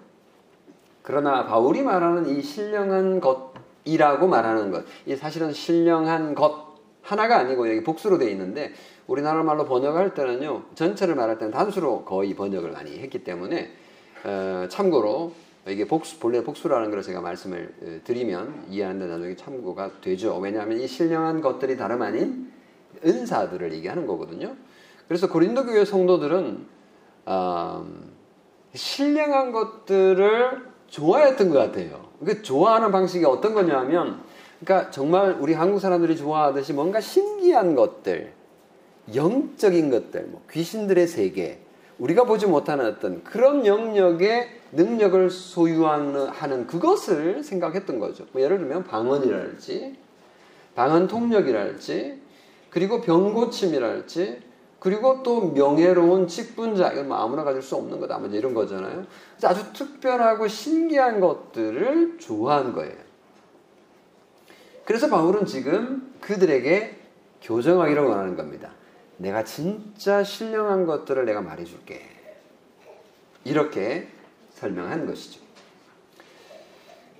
그러나 1.04 1.46
바울이 1.46 1.84
말하는 1.84 2.28
이 2.30 2.42
신령한 2.42 3.22
것이라고 3.22 4.28
말하는 4.28 4.72
것, 4.72 4.86
이 5.06 5.16
사실은 5.16 5.54
신령한 5.54 6.34
것 6.34 6.74
하나가 7.02 7.38
아니고 7.38 7.70
여기 7.70 7.84
복수로 7.84 8.18
되어 8.18 8.30
있는데 8.30 8.72
우리나라 9.08 9.44
말로 9.44 9.66
번역할 9.66 10.14
때는요 10.14 10.64
전체를 10.76 11.16
말할 11.16 11.38
때는 11.38 11.52
단수로 11.52 12.06
거의 12.06 12.34
번역을 12.34 12.72
많이 12.72 12.98
했기 13.00 13.24
때문에 13.24 13.72
어, 14.24 14.68
참고로 14.70 15.34
이게 15.68 15.86
복수 15.86 16.20
본래 16.20 16.44
복수라는 16.44 16.92
걸 16.92 17.02
제가 17.02 17.20
말씀을 17.20 17.74
어, 17.82 18.00
드리면 18.06 18.68
이해하는데 18.70 19.06
나중에 19.06 19.36
참고가 19.36 19.92
되죠. 20.00 20.38
왜냐하면 20.38 20.80
이 20.80 20.88
신령한 20.88 21.42
것들이 21.42 21.76
다름 21.76 22.02
아닌 22.02 22.52
은사들을 23.06 23.74
얘기하는 23.74 24.08
거거든요. 24.08 24.56
그래서 25.10 25.28
고린도 25.28 25.66
교회 25.66 25.84
성도들은 25.84 26.66
어, 27.26 27.86
신령한 28.74 29.52
것들을 29.52 30.73
좋아했던 30.94 31.50
것 31.50 31.58
같아요. 31.58 32.06
그 32.24 32.44
좋아하는 32.44 32.92
방식이 32.92 33.26
어떤 33.26 33.56
거냐면, 33.56 34.22
그러니까 34.60 34.92
정말 34.92 35.36
우리 35.40 35.54
한국 35.54 35.80
사람들이 35.80 36.16
좋아하듯이 36.16 36.72
뭔가 36.72 37.02
신기한 37.02 37.74
것들, 37.74 38.32
영적인 39.16 39.90
것들, 39.90 40.28
뭐 40.28 40.44
귀신들의 40.52 41.08
세계, 41.08 41.60
우리가 41.98 42.26
보지 42.26 42.46
못하는 42.46 42.86
어떤 42.86 43.24
그런 43.24 43.66
영역의 43.66 44.50
능력을 44.72 45.32
소유하는 45.32 46.68
그것을 46.68 47.44
생각했던 47.44 47.98
거죠. 47.98 48.26
뭐 48.32 48.42
예를 48.42 48.60
들면 48.60 48.84
방언이랄지, 48.84 49.96
방언 50.76 51.08
통력이랄지, 51.08 52.22
그리고 52.70 53.02
병 53.02 53.34
고침이랄지, 53.34 54.42
그리고 54.84 55.24
또 55.24 55.54
명예로운 55.54 56.28
직분자, 56.28 56.92
이건 56.92 57.08
뭐 57.08 57.18
아무나 57.18 57.46
가질 57.46 57.62
수 57.62 57.78
없는 57.78 58.02
거다. 58.02 58.18
뭐 58.18 58.28
이런 58.28 58.54
거잖아요. 58.54 59.06
아주 59.42 59.72
특별하고 59.72 60.46
신기한 60.50 61.22
것들을 61.22 62.18
좋아한 62.20 62.74
거예요. 62.74 62.98
그래서 64.84 65.08
바울은 65.08 65.46
지금 65.46 66.14
그들에게 66.20 67.00
교정하기를 67.42 68.04
원하는 68.04 68.36
겁니다. 68.36 68.72
내가 69.16 69.46
진짜 69.46 70.22
신령한 70.22 70.86
것들을 70.86 71.24
내가 71.24 71.40
말해줄게. 71.40 72.02
이렇게 73.46 74.10
설명한 74.56 75.06
것이죠. 75.06 75.43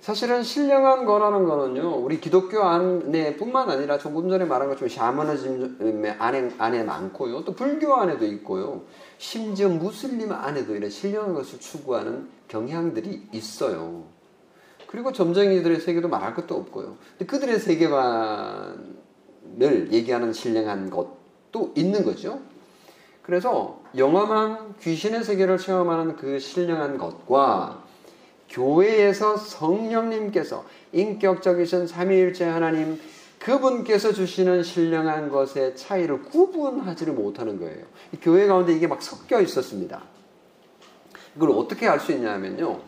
사실은 0.04 0.42
신령한 0.42 1.06
거라는 1.06 1.44
거는요, 1.46 1.96
우리 1.96 2.20
기독교 2.20 2.62
안에 2.62 3.36
뿐만 3.36 3.70
아니라 3.70 3.96
조금 3.96 4.28
전에 4.28 4.44
말한 4.44 4.68
것처럼 4.68 4.90
샤머니즘 4.90 6.04
안에, 6.18 6.50
안에 6.58 6.84
많고요. 6.84 7.42
또 7.46 7.54
불교 7.54 7.94
안에도 7.94 8.26
있고요. 8.26 8.82
심지어 9.16 9.70
무슬림 9.70 10.30
안에도 10.30 10.76
이런 10.76 10.90
신령한 10.90 11.32
것을 11.32 11.58
추구하는 11.58 12.28
경향들이 12.48 13.28
있어요. 13.32 14.04
그리고 14.88 15.10
점쟁이들의 15.10 15.80
세계도 15.80 16.08
말할 16.08 16.34
것도 16.34 16.54
없고요. 16.54 16.98
그들의 17.26 17.58
세계관을 17.58 18.76
얘기하는 19.90 20.34
신령한 20.34 20.90
것도 20.90 21.72
있는 21.76 22.04
거죠. 22.04 22.40
그래서 23.22 23.80
영험한 23.96 24.74
귀신의 24.82 25.24
세계를 25.24 25.56
체험하는 25.56 26.16
그 26.16 26.38
신령한 26.38 26.98
것과 26.98 27.83
교회에서 28.54 29.36
성령님께서 29.36 30.64
인격적이신 30.92 31.88
삼위일체 31.88 32.44
하나님 32.44 33.00
그분께서 33.40 34.12
주시는 34.12 34.62
신령한 34.62 35.28
것의 35.28 35.76
차이를 35.76 36.22
구분하지를 36.22 37.12
못하는 37.12 37.58
거예요. 37.58 37.84
교회 38.22 38.46
가운데 38.46 38.72
이게 38.72 38.86
막 38.86 39.02
섞여 39.02 39.40
있었습니다. 39.40 40.02
이걸 41.36 41.50
어떻게 41.50 41.88
알 41.88 42.00
수 42.00 42.12
있냐면요. 42.12 42.80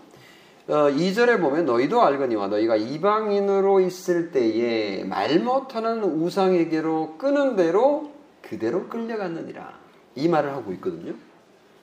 어, 0.69 0.73
2절에 0.73 1.41
보면 1.41 1.67
너희도 1.67 2.01
알거니와 2.01 2.49
너희가 2.49 2.77
이방인으로 2.77 3.81
있을 3.81 4.33
때에 4.33 5.05
말 5.05 5.39
못하는 5.41 6.03
우상에게로 6.03 7.17
끄는 7.19 7.57
대로 7.57 8.13
그대로 8.41 8.89
끌려갔느니라. 8.89 9.79
이 10.15 10.29
말을 10.29 10.53
하고 10.53 10.73
있거든요. 10.75 11.15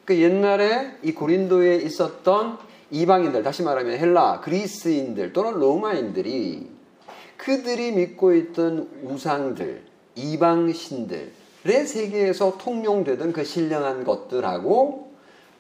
그 0.06 0.18
옛날에 0.20 0.98
이 1.04 1.14
고린도에 1.14 1.78
있었던 1.78 2.58
이방인들, 2.94 3.42
다시 3.42 3.64
말하면 3.64 3.98
헬라, 3.98 4.42
그리스인들 4.42 5.34
또는 5.34 5.54
로마인들이 5.54 6.70
그들이 7.38 7.92
믿고 7.92 8.36
있던 8.36 9.02
우상들, 9.02 9.82
이방신들의 10.14 11.32
세계에서 11.88 12.60
통용되던 12.60 13.34
그 13.34 13.44
신령한 13.44 14.04
것들하고 14.04 15.12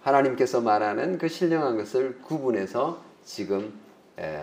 하나님께서 0.01 0.61
말하는 0.61 1.17
그 1.17 1.27
신령한 1.27 1.75
것을 1.77 2.19
구분해서 2.21 3.01
지금 3.25 3.73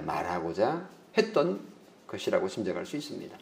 말하고자 0.05 0.89
했던 1.17 1.61
것이라고 2.09 2.49
짐작할 2.49 2.87
수 2.87 2.97
있습니다. 2.97 3.39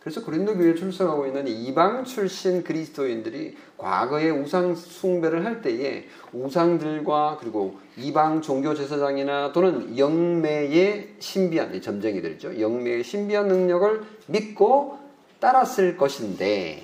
그래서 0.00 0.24
고린도 0.24 0.56
교회에 0.56 0.74
출석하고 0.74 1.26
있는 1.26 1.46
이방 1.46 2.04
출신 2.04 2.64
그리스도인들이 2.64 3.54
과거에 3.76 4.30
우상 4.30 4.74
숭배를 4.74 5.44
할 5.44 5.60
때에 5.60 6.06
우상들과 6.32 7.36
그리고 7.38 7.78
이방 7.98 8.40
종교 8.40 8.74
제사장이나 8.74 9.52
또는 9.52 9.98
영매의 9.98 11.16
신비한 11.18 11.78
점쟁이들이죠. 11.82 12.60
영매의 12.60 13.04
신비한 13.04 13.48
능력을 13.48 14.02
믿고 14.26 14.98
따랐을 15.38 15.98
것인데 15.98 16.82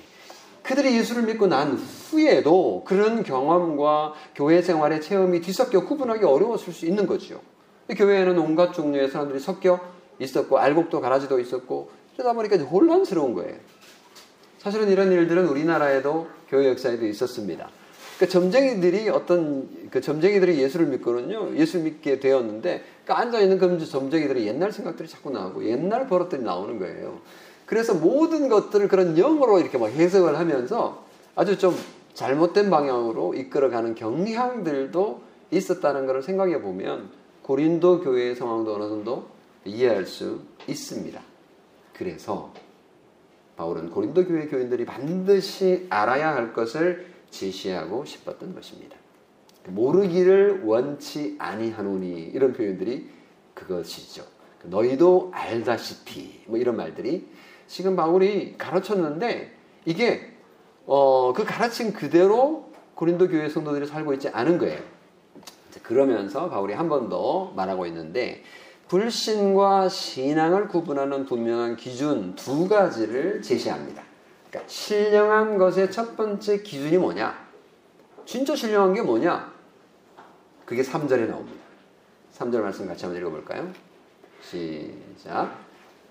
그들이 0.61 0.95
예수를 0.97 1.23
믿고 1.23 1.47
난 1.47 1.71
후에도 1.73 2.83
그런 2.85 3.23
경험과 3.23 4.13
교회 4.35 4.61
생활의 4.61 5.01
체험이 5.01 5.41
뒤섞여 5.41 5.85
구분하기 5.85 6.23
어려웠을 6.23 6.71
수 6.71 6.85
있는 6.85 7.07
거죠. 7.07 7.41
교회에는 7.89 8.37
온갖 8.37 8.73
종류의 8.73 9.09
사람들이 9.09 9.39
섞여 9.39 9.79
있었고 10.19 10.57
알곡도 10.59 10.99
가라지도 11.01 11.39
있었고 11.39 11.89
그러다 12.17 12.33
보니까 12.33 12.57
혼란스러운 12.57 13.33
거예요. 13.35 13.55
사실은 14.57 14.89
이런 14.89 15.11
일들은 15.11 15.47
우리나라에도 15.47 16.27
교회 16.49 16.67
역사에도 16.67 17.05
있었습니다. 17.05 17.69
그 18.19 18.27
점쟁이들이 18.27 19.09
어떤 19.09 19.69
그 19.91 20.01
점쟁이들이 20.01 20.59
예수를 20.59 20.87
믿거든요. 20.87 21.55
예수 21.55 21.77
믿게 21.77 22.19
되었는데 22.19 22.83
그 23.05 23.13
앉아 23.13 23.39
있는 23.39 23.59
그 23.59 23.85
점쟁이들이 23.85 24.47
옛날 24.47 24.71
생각들이 24.71 25.07
자꾸 25.07 25.29
나오고 25.29 25.65
옛날 25.65 26.07
버릇들이 26.07 26.41
나오는 26.41 26.79
거예요. 26.79 27.19
그래서 27.67 27.93
모든 27.93 28.49
것들을 28.49 28.87
그런 28.87 29.17
영어로 29.17 29.59
이렇게 29.59 29.77
막 29.77 29.87
해석을 29.89 30.39
하면서 30.39 31.05
아주 31.35 31.59
좀 31.59 31.75
잘못된 32.15 32.71
방향으로 32.71 33.35
이끌어가는 33.35 33.93
경향들도 33.93 35.21
있었다는 35.51 36.07
것을 36.07 36.23
생각해 36.23 36.61
보면 36.61 37.09
고린도 37.43 38.01
교회의 38.01 38.35
상황도 38.35 38.73
어느 38.73 38.89
정도 38.89 39.27
이해할 39.65 40.07
수 40.07 40.39
있습니다. 40.67 41.21
그래서 41.97 42.53
바울은 43.55 43.89
고린도 43.89 44.25
교회 44.25 44.47
교인들이 44.47 44.85
반드시 44.85 45.87
알아야 45.89 46.35
할 46.35 46.53
것을 46.53 47.07
제시하고 47.31 48.05
싶었던 48.05 48.53
것입니다. 48.53 48.95
모르기를 49.67 50.63
원치 50.63 51.35
아니하노니 51.39 52.31
이런 52.33 52.53
표현들이 52.53 53.09
그것이죠. 53.53 54.23
너희도 54.63 55.31
알다시피 55.33 56.43
뭐 56.45 56.57
이런 56.57 56.77
말들이 56.77 57.27
지금 57.67 57.95
바울이 57.95 58.55
가르쳤는데 58.57 59.53
이게 59.85 60.33
어, 60.85 61.33
그 61.33 61.43
가르친 61.43 61.91
그대로 61.93 62.71
고린도 62.95 63.27
교회 63.27 63.49
성도들이 63.49 63.87
살고 63.87 64.13
있지 64.13 64.29
않은 64.29 64.57
거예요. 64.57 64.79
그러면서 65.83 66.49
바울이 66.49 66.73
한 66.73 66.89
번 66.89 67.09
더 67.09 67.51
말하고 67.55 67.85
있는데 67.87 68.43
불신과 68.87 69.89
신앙을 69.89 70.67
구분하는 70.67 71.25
분명한 71.25 71.75
기준 71.75 72.35
두 72.35 72.67
가지를 72.67 73.41
제시합니다. 73.41 74.03
그러니까 74.49 74.69
신령한 74.69 75.57
것의 75.57 75.91
첫 75.91 76.15
번째 76.15 76.61
기준이 76.61 76.97
뭐냐? 76.97 77.47
진짜 78.25 78.55
신령한 78.55 78.93
게 78.93 79.01
뭐냐? 79.01 79.51
그게 80.65 80.81
3절에 80.81 81.27
나옵니다. 81.27 81.57
3절 82.37 82.61
말씀 82.61 82.87
같이 82.87 83.05
한번 83.05 83.21
읽어볼까요? 83.21 83.69
시작. 84.41 85.51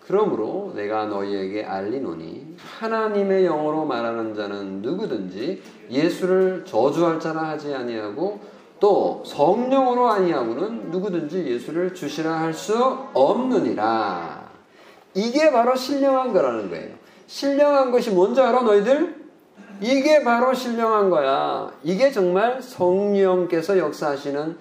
그러므로 0.06 0.72
내가 0.74 1.06
너희에게 1.06 1.64
알리노니 1.64 2.56
하나님의 2.78 3.44
영어로 3.44 3.84
말하는 3.84 4.34
자는 4.34 4.82
누구든지 4.82 5.62
예수를 5.90 6.64
저주할 6.64 7.18
자라 7.18 7.48
하지 7.48 7.74
아니하고 7.74 8.40
또 8.78 9.22
성령으로 9.24 10.08
아니하고는 10.08 10.90
누구든지 10.90 11.46
예수를 11.46 11.94
주시라 11.94 12.40
할 12.40 12.52
수 12.52 12.74
없느니라. 13.14 14.46
이게 15.14 15.50
바로 15.50 15.74
신령한 15.74 16.32
거라는 16.32 16.68
거예요. 16.70 16.94
신령한 17.26 17.90
것이 17.90 18.10
뭔지 18.10 18.40
알아 18.40 18.62
너희들? 18.62 19.26
이게 19.80 20.22
바로 20.22 20.54
신령한 20.54 21.10
거야. 21.10 21.70
이게 21.82 22.10
정말 22.10 22.62
성령께서 22.62 23.78
역사하시는 23.78 24.56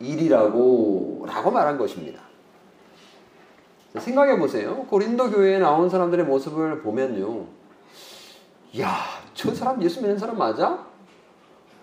일이라고 0.00 1.24
라고 1.28 1.50
말한 1.50 1.78
것입니다. 1.78 2.20
생각해 3.98 4.38
보세요. 4.38 4.86
고린도 4.88 5.30
교회에 5.30 5.58
나온 5.58 5.88
사람들의 5.90 6.24
모습을 6.26 6.82
보면요. 6.82 7.46
야, 8.80 8.96
저 9.34 9.52
사람 9.52 9.82
예수 9.82 10.00
믿는 10.00 10.18
사람 10.18 10.38
맞아? 10.38 10.86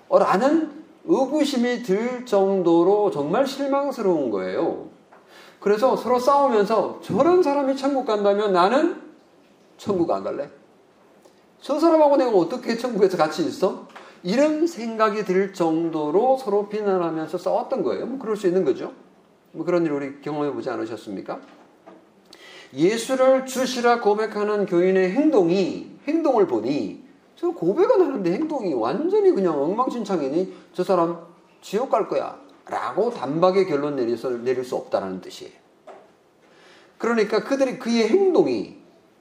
어, 0.08 0.20
라는 0.20 0.77
의구심이 1.08 1.84
들 1.84 2.26
정도로 2.26 3.12
정말 3.12 3.48
실망스러운 3.48 4.30
거예요. 4.30 4.90
그래서 5.60 5.96
서로 5.96 6.20
싸우면서 6.20 7.00
저런 7.02 7.42
사람이 7.42 7.76
천국 7.78 8.06
간다면 8.06 8.54
나는 8.54 9.02
천국 9.78 10.12
안 10.12 10.24
갈래. 10.24 10.50
저 11.62 11.80
사람하고 11.80 12.18
내가 12.18 12.32
어떻게 12.32 12.78
천국에서 12.78 13.18
같이 13.18 13.46
있어? 13.46 13.88
이런 14.24 14.68
생각이 14.68 15.24
들 15.24 15.54
정도로 15.54 16.38
서로 16.38 16.70
비난하면서 16.70 17.38
싸웠던 17.38 17.84
거예요. 17.84 18.06
뭐 18.06 18.20
그럴 18.20 18.36
수 18.36 18.48
있는 18.48 18.66
거죠. 18.66 18.92
뭐 19.54 19.66
그런 19.66 19.86
일 19.86 19.94
우리 19.94 20.22
경험해 20.22 20.52
보지 20.52 20.70
않으셨습니까? 20.70 21.40
예수를 22.74 23.46
주시라 23.46 24.02
고백하는 24.02 24.66
교인의 24.66 25.12
행동이 25.12 25.92
행동을 26.08 26.48
보니 26.48 27.07
저 27.38 27.52
고백은 27.52 28.02
하는데 28.02 28.34
행동이 28.34 28.74
완전히 28.74 29.32
그냥 29.32 29.62
엉망진창이니 29.62 30.54
저 30.74 30.84
사람 30.84 31.20
지옥 31.62 31.92
갈 31.92 32.08
거야. 32.08 32.40
라고 32.66 33.12
단박에 33.12 33.66
결론 33.66 33.96
내려서, 33.96 34.30
내릴 34.30 34.66
수 34.66 34.76
없다는 34.76 35.22
뜻이에요. 35.22 35.54
그러니까 36.98 37.44
그들이 37.44 37.80
그의 37.80 38.10
행동이, 38.10 38.78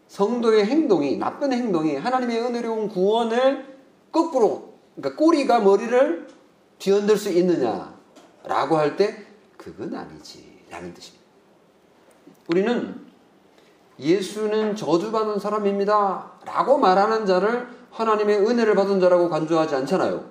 성도의 0.09 0.65
행동이, 0.65 1.17
나쁜 1.17 1.53
행동이 1.53 1.97
하나님의 1.97 2.41
은혜로운 2.41 2.89
구원을 2.89 3.77
거꾸로, 4.11 4.73
그러니까 4.97 5.23
꼬리가 5.23 5.61
머리를 5.61 6.27
뒤흔들 6.79 7.17
수 7.17 7.31
있느냐. 7.31 7.95
라고 8.45 8.77
할 8.77 8.97
때, 8.97 9.27
그건 9.57 9.95
아니지. 9.95 10.63
라는 10.71 10.93
뜻입니다. 10.95 11.25
우리는 12.49 13.07
예수는 13.99 14.75
저주받은 14.75 15.39
사람입니다. 15.39 16.33
라고 16.45 16.79
말하는 16.79 17.27
자를 17.27 17.76
하나님의 17.97 18.41
은혜를 18.41 18.75
받은 18.75 19.01
자라고 19.01 19.29
간주하지 19.29 19.75
않잖아요. 19.75 20.25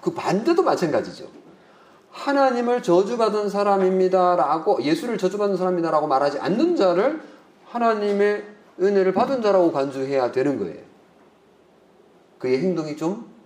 그 0.00 0.12
반대도 0.12 0.62
마찬가지죠. 0.62 1.28
하나님을 2.10 2.82
저주받은 2.82 3.50
사람입니다라고 3.50 4.82
예수를 4.82 5.18
저주받은 5.18 5.56
사람이다라고 5.56 6.06
말하지 6.06 6.38
않는 6.38 6.76
자를 6.76 7.20
하나님의 7.66 8.44
은혜를 8.80 9.12
받은 9.12 9.42
자라고 9.42 9.72
간주해야 9.72 10.32
되는 10.32 10.58
거예요. 10.58 10.82
그의 12.38 12.58
행동이 12.58 12.96
좀 12.96 13.36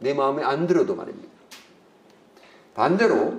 내 0.00 0.14
마음에 0.14 0.42
안 0.42 0.66
들어도 0.66 0.94
말입니다. 0.94 1.28
반대로 2.74 3.34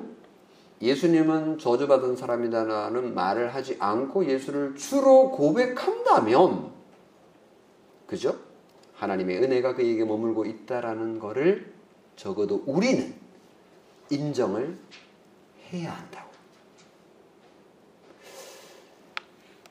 예수님은 0.81 1.57
저주받은 1.57 2.15
사람이다라는 2.15 3.13
말을 3.13 3.53
하지 3.53 3.77
않고 3.79 4.25
예수를 4.25 4.75
주로 4.75 5.31
고백한다면 5.31 6.71
그죠? 8.07 8.37
하나님의 8.99 9.41
은혜가 9.43 9.75
그에게 9.75 10.03
머물고 10.03 10.45
있다라는 10.45 11.19
것을 11.19 11.73
적어도 12.15 12.63
우리는 12.65 13.13
인정을 14.09 14.77
해야 15.71 15.93
한다고. 15.93 16.29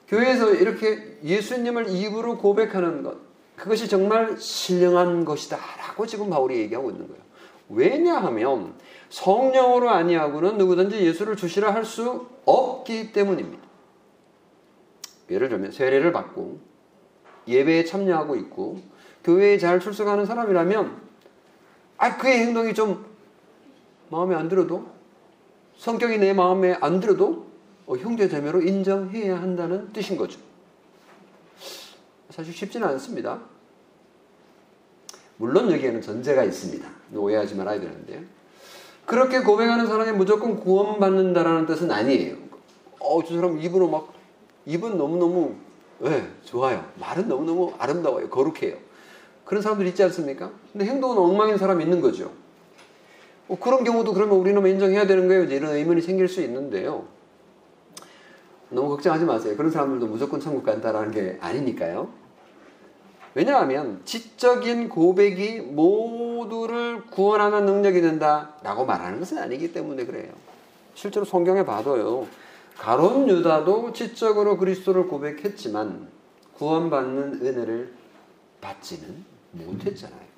교회에서 0.09 0.55
이렇게 0.55 1.19
예수님을 1.23 1.91
입으로 1.91 2.39
고백하는 2.39 3.03
것, 3.03 3.19
그것이 3.57 3.89
정말 3.89 4.39
신령한 4.39 5.27
것이다. 5.27 5.59
라고 5.79 6.07
지금 6.07 6.31
바울이 6.31 6.59
얘기하고 6.61 6.91
있는 6.91 7.09
거예요. 7.09 7.23
왜냐하면 7.69 8.75
성령으로 9.11 9.91
아니하고는 9.91 10.57
누구든지 10.57 11.05
예수를 11.05 11.37
주시라 11.37 11.75
할 11.75 11.85
수 11.85 12.27
없기 12.47 13.13
때문입니다. 13.13 13.63
예를 15.31 15.51
들면 15.51 15.73
세례를 15.73 16.13
받고 16.13 16.61
예배에 17.47 17.85
참여하고 17.85 18.37
있고 18.37 18.81
교회에 19.25 19.59
잘 19.59 19.81
출석하는 19.81 20.27
사람이라면 20.27 21.09
아 21.99 22.17
그의 22.17 22.39
행동이 22.39 22.75
좀 22.75 23.05
마음에 24.11 24.35
안 24.35 24.49
들어도 24.49 24.87
성격이 25.77 26.19
내 26.19 26.33
마음에 26.33 26.77
안 26.81 27.01
들어도 27.01 27.47
어, 27.87 27.97
형제 27.97 28.29
자매로 28.29 28.63
인정해야 28.63 29.41
한다는 29.41 29.93
뜻인 29.93 30.17
거죠. 30.17 30.39
사실 32.31 32.53
쉽지는 32.53 32.87
않습니다. 32.89 33.41
물론 35.39 35.71
여기에는 35.71 36.03
전제가 36.03 36.45
있습니다. 36.45 36.89
오해하지 37.15 37.55
말아야 37.55 37.81
되는데요. 37.81 38.21
그렇게 39.07 39.41
고백하는 39.41 39.87
사람이 39.87 40.13
무조건 40.13 40.61
구원받는다라는 40.61 41.67
뜻은 41.67 41.91
아니에요. 41.91 42.37
어, 43.01 43.25
저 43.25 43.35
사람 43.37 43.59
입으로 43.59 43.89
막, 43.89 44.13
입은 44.67 44.99
너무너무, 44.99 45.55
네, 46.01 46.29
좋아요. 46.45 46.85
말은 47.01 47.29
너무너무 47.29 47.73
아름다워요. 47.79 48.29
거룩해요. 48.29 48.77
그런 49.49 49.63
사람들 49.63 49.87
있지 49.87 50.03
않습니까? 50.05 50.51
근데 50.73 50.85
행동은 50.85 51.17
엉망인 51.17 51.57
사람이 51.57 51.83
있는 51.83 52.03
거죠. 52.03 52.31
뭐 53.47 53.59
그런 53.59 53.83
경우도 53.83 54.13
그러면 54.13 54.37
우리는 54.37 54.65
인정해야 54.67 55.07
되는 55.07 55.27
거예요. 55.27 55.45
이런 55.45 55.75
의문이 55.75 56.03
생길 56.03 56.29
수 56.29 56.43
있는데요. 56.43 57.07
너무 58.69 58.91
걱정하지 58.91 59.25
마세요. 59.25 59.57
그런 59.57 59.71
사람들도 59.71 60.07
무조건 60.07 60.39
천국 60.39 60.65
간다라는 60.65 61.13
게 61.13 61.39
아니니까요. 61.41 62.11
왜냐하면 63.33 64.03
지적인 64.05 64.91
고백이 64.91 65.61
모두를 65.61 67.07
구원하는 67.07 67.65
능력이 67.65 68.03
된다라고 68.03 68.85
말하는 68.85 69.19
것은 69.19 69.39
아니기 69.39 69.73
때문에 69.73 70.05
그래요. 70.05 70.31
실제로 70.93 71.25
성경에 71.25 71.65
봐도요. 71.65 72.27
가론 72.77 73.31
유다도 73.31 73.95
지적으로 73.95 74.59
그리스도를 74.59 75.09
고백했지만 75.09 76.09
구원받는 76.59 77.41
은혜를 77.47 77.95
받지는 78.61 79.38
못했잖아요. 79.53 80.29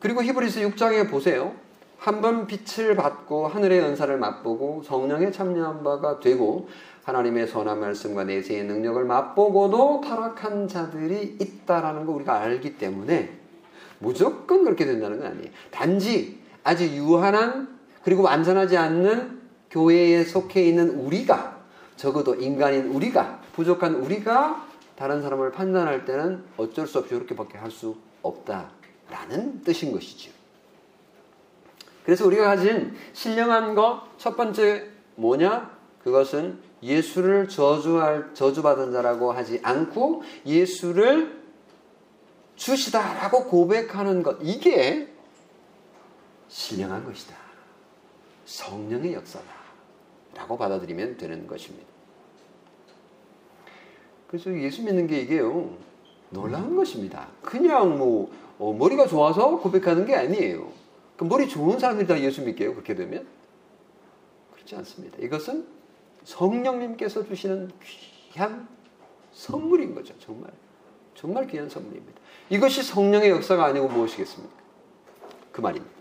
그리고 0.00 0.22
히브리서 0.22 0.60
6장에 0.60 1.10
보세요. 1.10 1.54
한 1.98 2.22
번 2.22 2.46
빛을 2.46 2.96
받고 2.96 3.46
하늘의 3.48 3.80
은사를 3.80 4.16
맛보고 4.16 4.82
성령에 4.82 5.30
참여한 5.30 5.84
바가 5.84 6.18
되고 6.20 6.66
하나님의 7.04 7.46
선한 7.46 7.78
말씀과 7.78 8.24
내세의 8.24 8.64
능력을 8.64 9.04
맛보고도 9.04 10.00
타락한 10.00 10.66
자들이 10.66 11.36
있다라는 11.38 12.06
거 12.06 12.12
우리가 12.12 12.40
알기 12.40 12.78
때문에 12.78 13.38
무조건 13.98 14.64
그렇게 14.64 14.86
된다는 14.86 15.18
건 15.18 15.32
아니에요. 15.32 15.50
단지 15.70 16.38
아주 16.64 16.86
유한한 16.86 17.78
그리고 18.02 18.22
완전하지 18.22 18.78
않는 18.78 19.38
교회에 19.70 20.24
속해 20.24 20.62
있는 20.66 20.88
우리가 20.90 21.58
적어도 21.96 22.34
인간인 22.34 22.86
우리가 22.86 23.40
부족한 23.52 23.96
우리가 23.96 24.66
다른 25.00 25.22
사람을 25.22 25.50
판단할 25.52 26.04
때는 26.04 26.44
어쩔 26.58 26.86
수 26.86 26.98
없이 26.98 27.14
이렇게밖에 27.14 27.56
할 27.56 27.70
수 27.70 27.96
없다라는 28.22 29.62
뜻인 29.64 29.92
것이죠. 29.92 30.30
그래서 32.04 32.26
우리가 32.26 32.44
가진 32.44 32.94
신령한 33.14 33.74
것 33.74 34.02
첫 34.18 34.36
번째 34.36 34.90
뭐냐? 35.14 35.74
그것은 36.04 36.58
예수를 36.82 37.48
저주할 37.48 38.34
저주받은 38.34 38.92
자라고 38.92 39.32
하지 39.32 39.58
않고 39.62 40.22
예수를 40.44 41.40
주시다라고 42.56 43.46
고백하는 43.46 44.22
것 44.22 44.36
이게 44.42 45.10
신령한 46.48 47.06
것이다. 47.06 47.34
성령의 48.44 49.14
역사다라고 49.14 50.58
받아들이면 50.58 51.16
되는 51.16 51.46
것입니다. 51.46 51.89
그래서 54.30 54.56
예수 54.60 54.84
믿는 54.84 55.08
게 55.08 55.22
이게요 55.22 55.76
놀라운 56.28 56.76
것입니다. 56.76 57.26
그냥 57.42 57.98
뭐 57.98 58.30
어, 58.60 58.72
머리가 58.72 59.08
좋아서 59.08 59.58
고백하는 59.58 60.06
게 60.06 60.14
아니에요. 60.14 60.70
그 61.16 61.24
머리 61.24 61.48
좋은 61.48 61.80
사람들이 61.80 62.06
다 62.06 62.20
예수 62.20 62.42
믿게요. 62.42 62.74
그렇게 62.74 62.94
되면 62.94 63.26
그렇지 64.54 64.76
않습니다. 64.76 65.18
이것은 65.20 65.66
성령님께서 66.22 67.24
주시는 67.24 67.72
귀한 68.32 68.68
선물인 69.32 69.96
거죠. 69.96 70.14
정말 70.20 70.52
정말 71.16 71.48
귀한 71.48 71.68
선물입니다. 71.68 72.20
이것이 72.50 72.84
성령의 72.84 73.30
역사가 73.30 73.64
아니고 73.64 73.88
무엇이겠습니까? 73.88 74.54
그 75.50 75.60
말입니다. 75.60 75.92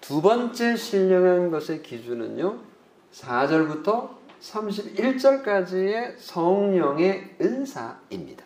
두 0.00 0.22
번째 0.22 0.74
신령한 0.76 1.50
것의 1.50 1.82
기준은요. 1.82 2.60
4절부터 3.12 4.23
31절까지의 4.52 6.14
성령의 6.18 7.36
은사입니다. 7.40 8.44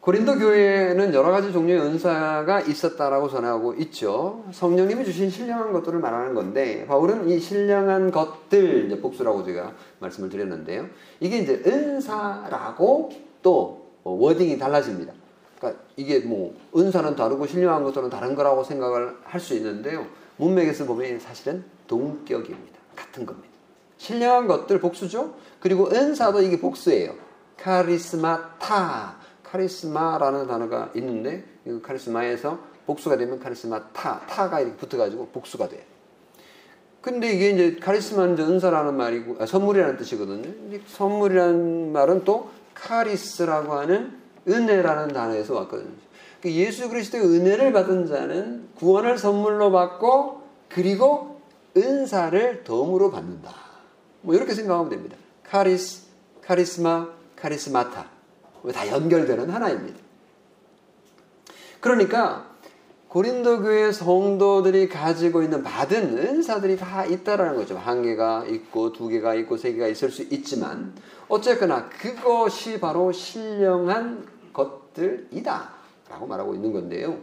고린도 0.00 0.38
교회는 0.38 1.14
여러 1.14 1.30
가지 1.30 1.50
종류의 1.50 1.80
은사가 1.80 2.60
있었다라고 2.60 3.30
전하고 3.30 3.72
있죠. 3.74 4.44
성령님이 4.52 5.02
주신 5.02 5.30
신령한 5.30 5.72
것들을 5.72 5.98
말하는 5.98 6.34
건데 6.34 6.84
바울은 6.86 7.26
이 7.30 7.38
신령한 7.38 8.10
것들 8.10 8.84
이제 8.84 9.00
복수라고 9.00 9.44
제가 9.44 9.72
말씀을 10.00 10.28
드렸는데요. 10.28 10.88
이게 11.20 11.38
이제 11.38 11.62
은사라고 11.64 13.12
또 13.42 13.86
워딩이 14.02 14.58
달라집니다. 14.58 15.14
그러니까 15.56 15.82
이게 15.96 16.18
뭐 16.18 16.54
은사는 16.76 17.16
다르고 17.16 17.46
신령한 17.46 17.82
것들은 17.84 18.10
다른 18.10 18.34
거라고 18.34 18.62
생각을 18.62 19.16
할 19.24 19.40
수 19.40 19.54
있는데요. 19.54 20.06
문맥에서 20.36 20.84
보면 20.84 21.18
사실은 21.18 21.64
동격입니다. 21.86 22.78
같은 22.94 23.24
겁니다. 23.24 23.53
신령한 24.04 24.46
것들 24.46 24.80
복수죠. 24.80 25.34
그리고 25.60 25.88
은사도 25.90 26.42
이게 26.42 26.60
복수예요. 26.60 27.14
카리스마타 27.56 29.16
카리스마라는 29.42 30.46
단어가 30.46 30.90
있는데 30.96 31.44
이 31.66 31.80
카리스마에서 31.82 32.58
복수가 32.84 33.16
되면 33.16 33.40
카리스마 33.40 33.88
타 33.92 34.20
타가 34.26 34.60
이렇게 34.60 34.76
붙어가지고 34.76 35.28
복수가 35.28 35.68
돼요. 35.70 35.80
근데 37.00 37.32
이게 37.32 37.50
이제 37.50 37.76
카리스마는 37.80 38.38
은사라는 38.38 38.94
말이고 38.94 39.36
아, 39.40 39.46
선물이라는 39.46 39.96
뜻이거든요. 39.96 40.50
선물이라는 40.86 41.92
말은 41.92 42.24
또 42.24 42.50
카리스라고 42.74 43.72
하는 43.72 44.18
은혜라는 44.46 45.14
단어에서 45.14 45.54
왔거든요. 45.54 45.92
그러니까 46.42 46.62
예수 46.62 46.90
그리스도의 46.90 47.24
은혜를 47.24 47.72
받은 47.72 48.06
자는 48.06 48.68
구원을 48.74 49.16
선물로 49.16 49.72
받고 49.72 50.42
그리고 50.68 51.40
은사를 51.74 52.64
덤으로 52.64 53.10
받는다. 53.10 53.63
뭐 54.24 54.34
이렇게 54.34 54.54
생각하면 54.54 54.90
됩니다. 54.90 55.16
카리스, 55.44 56.06
카리스마, 56.42 57.08
카리스마타. 57.36 58.06
다 58.72 58.88
연결되는 58.88 59.50
하나입니다. 59.50 59.98
그러니까 61.80 62.46
고린도 63.08 63.60
교회 63.60 63.92
성도들이 63.92 64.88
가지고 64.88 65.42
있는 65.42 65.62
받은 65.62 66.18
은사들이 66.18 66.78
다 66.78 67.04
있다라는 67.04 67.56
거죠. 67.56 67.76
한 67.76 68.02
개가 68.02 68.46
있고 68.46 68.92
두 68.92 69.08
개가 69.08 69.34
있고 69.34 69.58
세 69.58 69.72
개가 69.72 69.86
있을 69.88 70.10
수 70.10 70.22
있지만 70.22 70.94
어쨌거나 71.28 71.88
그것이 71.90 72.80
바로 72.80 73.12
신령한 73.12 74.26
것들이다라고 74.54 76.26
말하고 76.26 76.54
있는 76.54 76.72
건데요. 76.72 77.18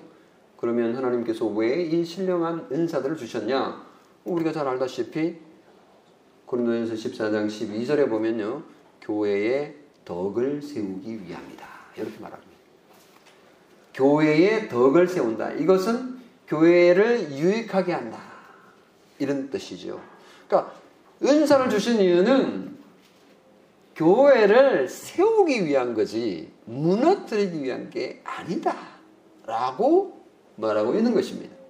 그러면 0.57 0.95
하나님께서 0.95 1.45
왜 1.47 1.87
이 1.87 2.05
신령한 2.05 2.67
은사들을 2.71 3.17
주셨냐? 3.17 3.81
우리가 4.25 4.51
잘 4.51 4.67
알다시피 4.67 5.39
고린도전서 6.51 6.95
14장 6.95 7.47
12절에 7.47 8.09
보면요. 8.09 8.63
교회의 9.01 9.73
덕을 10.03 10.61
세우기 10.61 11.23
위함이다. 11.23 11.65
이렇게 11.95 12.19
말합니다. 12.19 12.51
교회의 13.93 14.67
덕을 14.67 15.07
세운다. 15.07 15.53
이것은 15.53 16.19
교회를 16.47 17.31
유익하게 17.31 17.93
한다. 17.93 18.19
이런 19.17 19.49
뜻이죠. 19.49 20.01
그러니까 20.45 20.73
은사를 21.23 21.69
주신 21.69 22.01
이유는 22.01 22.75
교회를 23.95 24.89
세우기 24.89 25.65
위한 25.65 25.93
거지 25.93 26.51
무너뜨리기 26.65 27.63
위한 27.63 27.89
게 27.89 28.19
아니다. 28.25 28.75
라고 29.45 30.21
말하고 30.57 30.95
있는 30.95 31.13
것입니다. 31.13 31.60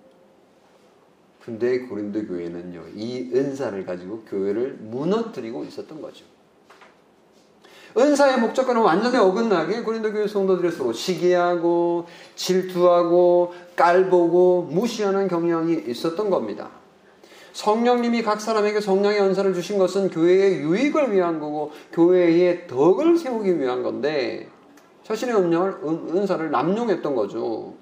근데 1.43 1.79
고린도 1.79 2.27
교회는요, 2.27 2.83
이 2.95 3.31
은사를 3.33 3.85
가지고 3.85 4.21
교회를 4.29 4.77
무너뜨리고 4.79 5.63
있었던 5.63 6.01
거죠. 6.01 6.25
은사의 7.97 8.39
목적과는 8.39 8.81
완전히 8.81 9.17
어긋나게 9.17 9.81
고린도 9.81 10.13
교회 10.13 10.27
성도들이 10.27 10.71
서로 10.71 10.93
시기하고 10.93 12.05
질투하고 12.35 13.53
깔보고 13.75 14.69
무시하는 14.71 15.27
경향이 15.27 15.83
있었던 15.87 16.29
겁니다. 16.29 16.69
성령님이 17.53 18.23
각 18.23 18.39
사람에게 18.39 18.79
성령의 18.79 19.19
은사를 19.21 19.53
주신 19.53 19.77
것은 19.77 20.09
교회의 20.09 20.61
유익을 20.61 21.11
위한 21.11 21.39
거고 21.39 21.71
교회의 21.91 22.67
덕을 22.67 23.17
세우기 23.17 23.59
위한 23.59 23.83
건데 23.83 24.47
자신의 25.03 25.35
은령을, 25.35 25.79
은사를 25.83 26.49
남용했던 26.49 27.13
거죠. 27.13 27.73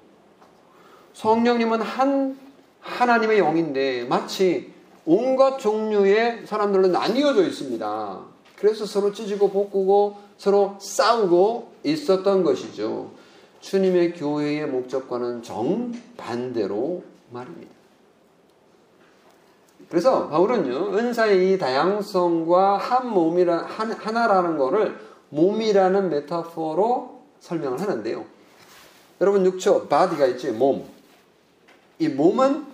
성령님은 1.12 1.82
한 1.82 2.36
하나님의 2.80 3.38
영인데 3.38 4.04
마치 4.04 4.72
온갖 5.04 5.58
종류의 5.58 6.46
사람들로 6.46 6.88
나뉘어져 6.88 7.44
있습니다. 7.44 8.20
그래서 8.56 8.84
서로 8.86 9.12
지지고 9.12 9.50
볶고 9.50 10.16
서로 10.36 10.76
싸우고 10.80 11.72
있었던 11.84 12.44
것이죠. 12.44 13.10
주님의 13.60 14.14
교회의 14.14 14.66
목적과는 14.66 15.42
정반대로 15.42 17.02
말입니다. 17.30 17.72
그래서 19.88 20.28
바울은요, 20.28 20.96
은사의 20.96 21.52
이 21.52 21.58
다양성과 21.58 22.76
한 22.76 23.08
몸이라, 23.08 23.56
한, 23.64 23.90
하나라는 23.90 24.56
것을 24.56 24.96
몸이라는 25.30 26.10
메타포로 26.10 27.22
설명을 27.40 27.80
하는데요. 27.80 28.24
여러분, 29.20 29.44
육체, 29.44 29.88
body가 29.88 30.26
있지, 30.26 30.52
몸. 30.52 30.86
이 31.98 32.08
몸은 32.08 32.69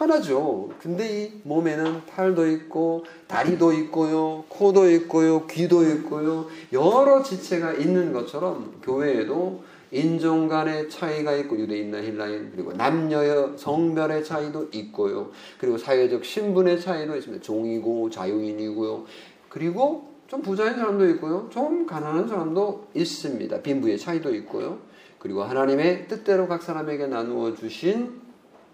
하나죠. 0.00 0.70
근데 0.80 1.24
이 1.24 1.32
몸에는 1.44 2.06
팔도 2.06 2.48
있고 2.48 3.04
다리도 3.26 3.74
있고요, 3.74 4.44
코도 4.48 4.90
있고요, 4.92 5.46
귀도 5.46 5.84
있고요, 5.84 6.46
여러 6.72 7.22
지체가 7.22 7.74
있는 7.74 8.14
것처럼 8.14 8.80
교회에도 8.82 9.62
인종 9.90 10.48
간의 10.48 10.88
차이가 10.88 11.34
있고 11.34 11.58
유대인나 11.58 12.00
힐라인 12.00 12.50
그리고 12.50 12.72
남녀의 12.72 13.58
성별의 13.58 14.24
차이도 14.24 14.70
있고요. 14.72 15.32
그리고 15.58 15.76
사회적 15.76 16.24
신분의 16.24 16.80
차이도 16.80 17.16
있습니다. 17.16 17.42
종이고 17.42 18.08
자유인이고요. 18.08 19.04
그리고 19.50 20.14
좀 20.28 20.40
부자인 20.40 20.76
사람도 20.76 21.10
있고요. 21.10 21.50
좀 21.50 21.84
가난한 21.84 22.26
사람도 22.26 22.88
있습니다. 22.94 23.60
빈부의 23.60 23.98
차이도 23.98 24.34
있고요. 24.36 24.78
그리고 25.18 25.42
하나님의 25.42 26.08
뜻대로 26.08 26.48
각 26.48 26.62
사람에게 26.62 27.08
나누어 27.08 27.54
주신 27.54 28.18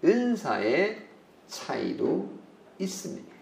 은사의 0.05 1.06
차이도 1.47 2.29
있습니다. 2.79 3.35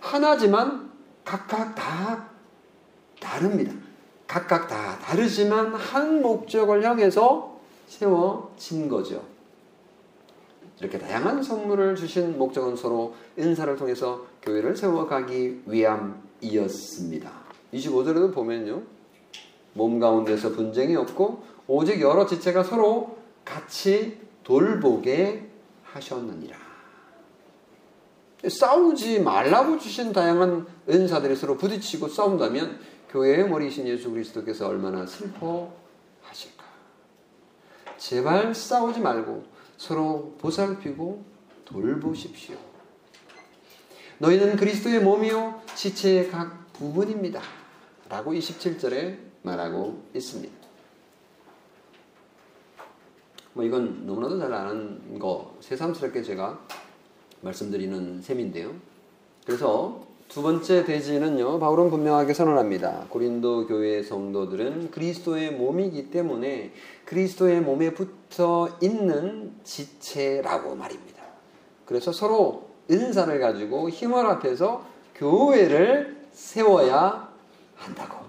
하나지만 0.00 0.90
각각 1.24 1.74
다 1.74 2.28
다릅니다. 3.20 3.72
각각 4.26 4.66
다 4.66 4.98
다르지만 4.98 5.74
한 5.74 6.22
목적을 6.22 6.82
향해서 6.82 7.60
세워진 7.86 8.88
거죠. 8.88 9.22
이렇게 10.80 10.98
다양한 10.98 11.42
선물을 11.42 11.94
주신 11.94 12.38
목적은 12.38 12.74
서로 12.74 13.14
은사를 13.38 13.76
통해서 13.76 14.26
교회를 14.42 14.76
세워가기 14.76 15.62
위함이었습니다. 15.66 17.30
25절에도 17.72 18.34
보면요. 18.34 18.82
몸 19.74 20.00
가운데서 20.00 20.50
분쟁이 20.52 20.96
없고 20.96 21.44
오직 21.68 22.00
여러 22.00 22.26
지체가 22.26 22.64
서로 22.64 23.16
같이 23.44 24.18
돌보게 24.42 25.51
하셨느니라. 25.92 26.56
싸우지 28.48 29.20
말라고 29.20 29.78
주신 29.78 30.12
다양한 30.12 30.66
은사들이 30.88 31.36
서로 31.36 31.56
부딪히고 31.56 32.08
싸운다면 32.08 32.80
교회의 33.10 33.48
머리이신 33.48 33.86
예수 33.86 34.10
그리스도께서 34.10 34.66
얼마나 34.66 35.06
슬퍼하실까. 35.06 36.64
제발 37.98 38.54
싸우지 38.54 39.00
말고 39.00 39.44
서로 39.76 40.34
보살피고 40.38 41.24
돌보십시오. 41.64 42.56
너희는 44.18 44.56
그리스도의 44.56 45.00
몸이요 45.00 45.62
지체의 45.74 46.30
각 46.30 46.72
부분입니다. 46.72 47.40
라고 48.08 48.32
27절에 48.32 49.18
말하고 49.42 50.02
있습니다. 50.14 50.61
뭐 53.54 53.64
이건 53.64 54.06
너무나도 54.06 54.38
잘 54.38 54.52
아는 54.52 55.18
거 55.18 55.54
새삼스럽게 55.60 56.22
제가 56.22 56.58
말씀드리는 57.42 58.22
셈인데요. 58.22 58.72
그래서 59.44 60.06
두 60.28 60.40
번째 60.40 60.84
대지는요, 60.84 61.58
바울은 61.58 61.90
분명하게 61.90 62.32
선언합니다. 62.32 63.06
고린도 63.10 63.66
교회 63.66 64.02
성도들은 64.02 64.90
그리스도의 64.90 65.52
몸이기 65.52 66.10
때문에 66.10 66.72
그리스도의 67.04 67.60
몸에 67.60 67.92
붙어 67.92 68.78
있는 68.80 69.52
지체라고 69.62 70.74
말입니다. 70.74 71.22
그래서 71.84 72.12
서로 72.12 72.70
은사를 72.90 73.38
가지고 73.40 73.90
힘을 73.90 74.24
합해서 74.24 74.86
교회를 75.16 76.28
세워야 76.32 77.30
한다고 77.76 78.24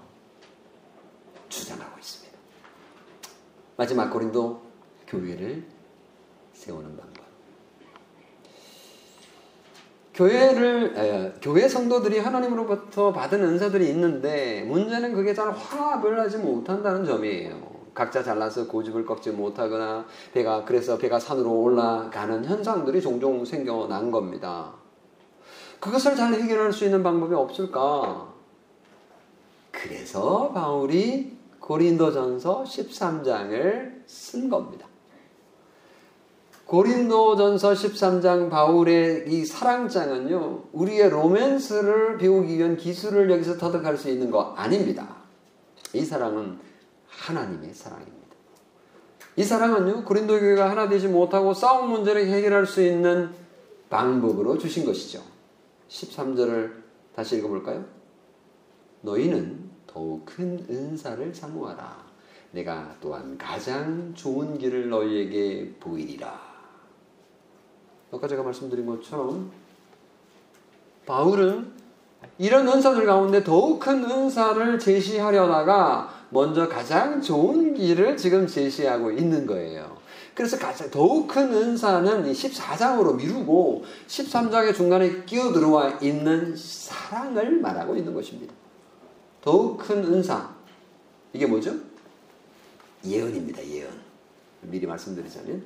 주장하고 1.48 1.98
있습니다. 1.98 2.38
마지막 3.78 4.10
고린도 4.10 4.63
교회를 5.14 5.64
세우는 6.52 6.96
방법. 6.96 7.24
교회를 10.14 10.96
에, 10.96 11.32
교회 11.40 11.68
성도들이 11.68 12.18
하나님으로부터 12.20 13.12
받은 13.12 13.42
은사들이 13.42 13.88
있는데 13.90 14.62
문제는 14.62 15.12
그게 15.12 15.34
잘 15.34 15.50
화합을 15.50 16.18
하지 16.20 16.38
못한다는 16.38 17.04
점이에요. 17.04 17.74
각자 17.94 18.22
잘나서 18.22 18.66
고집을 18.66 19.04
꺾지 19.06 19.30
못하거나 19.30 20.06
배가 20.32 20.64
그래서 20.64 20.98
배가 20.98 21.18
산으로 21.18 21.62
올라가는 21.62 22.44
현상들이 22.44 23.00
종종 23.00 23.44
생겨난 23.44 24.10
겁니다. 24.10 24.72
그것을 25.78 26.16
잘 26.16 26.32
해결할 26.34 26.72
수 26.72 26.84
있는 26.84 27.02
방법이 27.02 27.34
없을까? 27.34 28.32
그래서 29.70 30.50
바울이 30.52 31.36
고린도전서 31.60 32.64
13장을 32.64 34.02
쓴 34.06 34.48
겁니다. 34.48 34.83
고린도전서 36.66 37.72
13장 37.72 38.48
바울의 38.48 39.26
이 39.28 39.44
사랑장은요, 39.44 40.64
우리의 40.72 41.10
로맨스를 41.10 42.18
배우기 42.18 42.56
위한 42.56 42.76
기술을 42.76 43.30
여기서 43.30 43.58
터득할 43.58 43.98
수 43.98 44.08
있는 44.08 44.30
거 44.30 44.54
아닙니다. 44.56 45.16
이 45.92 46.04
사랑은 46.04 46.58
하나님의 47.06 47.74
사랑입니다. 47.74 48.14
이 49.36 49.44
사랑은요, 49.44 50.04
고린도 50.04 50.40
교회가 50.40 50.70
하나 50.70 50.88
되지 50.88 51.08
못하고 51.08 51.52
싸움 51.52 51.90
문제를 51.90 52.28
해결할 52.28 52.66
수 52.66 52.82
있는 52.82 53.30
방법으로 53.90 54.56
주신 54.56 54.86
것이죠. 54.86 55.22
13절을 55.88 56.72
다시 57.14 57.36
읽어볼까요? 57.38 57.84
너희는 59.02 59.70
더욱 59.86 60.24
큰 60.24 60.64
은사를 60.68 61.34
사모하라. 61.34 62.04
내가 62.52 62.96
또한 63.00 63.36
가장 63.36 64.12
좋은 64.14 64.56
길을 64.58 64.88
너희에게 64.88 65.74
보이리라. 65.78 66.43
아까 68.14 68.28
제가 68.28 68.42
말씀드린 68.42 68.86
것처럼 68.86 69.50
바울은 71.06 71.72
이런 72.38 72.66
은사들 72.66 73.06
가운데 73.06 73.44
더욱 73.44 73.78
큰 73.78 74.04
은사를 74.04 74.78
제시하려다가 74.78 76.24
먼저 76.30 76.68
가장 76.68 77.20
좋은 77.20 77.74
길을 77.74 78.16
지금 78.16 78.46
제시하고 78.46 79.12
있는 79.12 79.46
거예요. 79.46 79.98
그래서 80.34 80.58
가장 80.58 80.90
더욱 80.90 81.28
큰 81.28 81.52
은사는 81.52 82.32
14장으로 82.32 83.16
미루고 83.16 83.84
13장의 84.08 84.74
중간에 84.74 85.24
끼어 85.24 85.52
들어와 85.52 85.90
있는 86.00 86.56
사랑을 86.56 87.60
말하고 87.60 87.94
있는 87.96 88.14
것입니다. 88.14 88.52
더욱 89.42 89.78
큰 89.78 90.02
은사. 90.04 90.50
이게 91.32 91.46
뭐죠? 91.46 91.74
예언입니다. 93.04 93.64
예언. 93.64 93.90
미리 94.70 94.86
말씀드리자면 94.86 95.62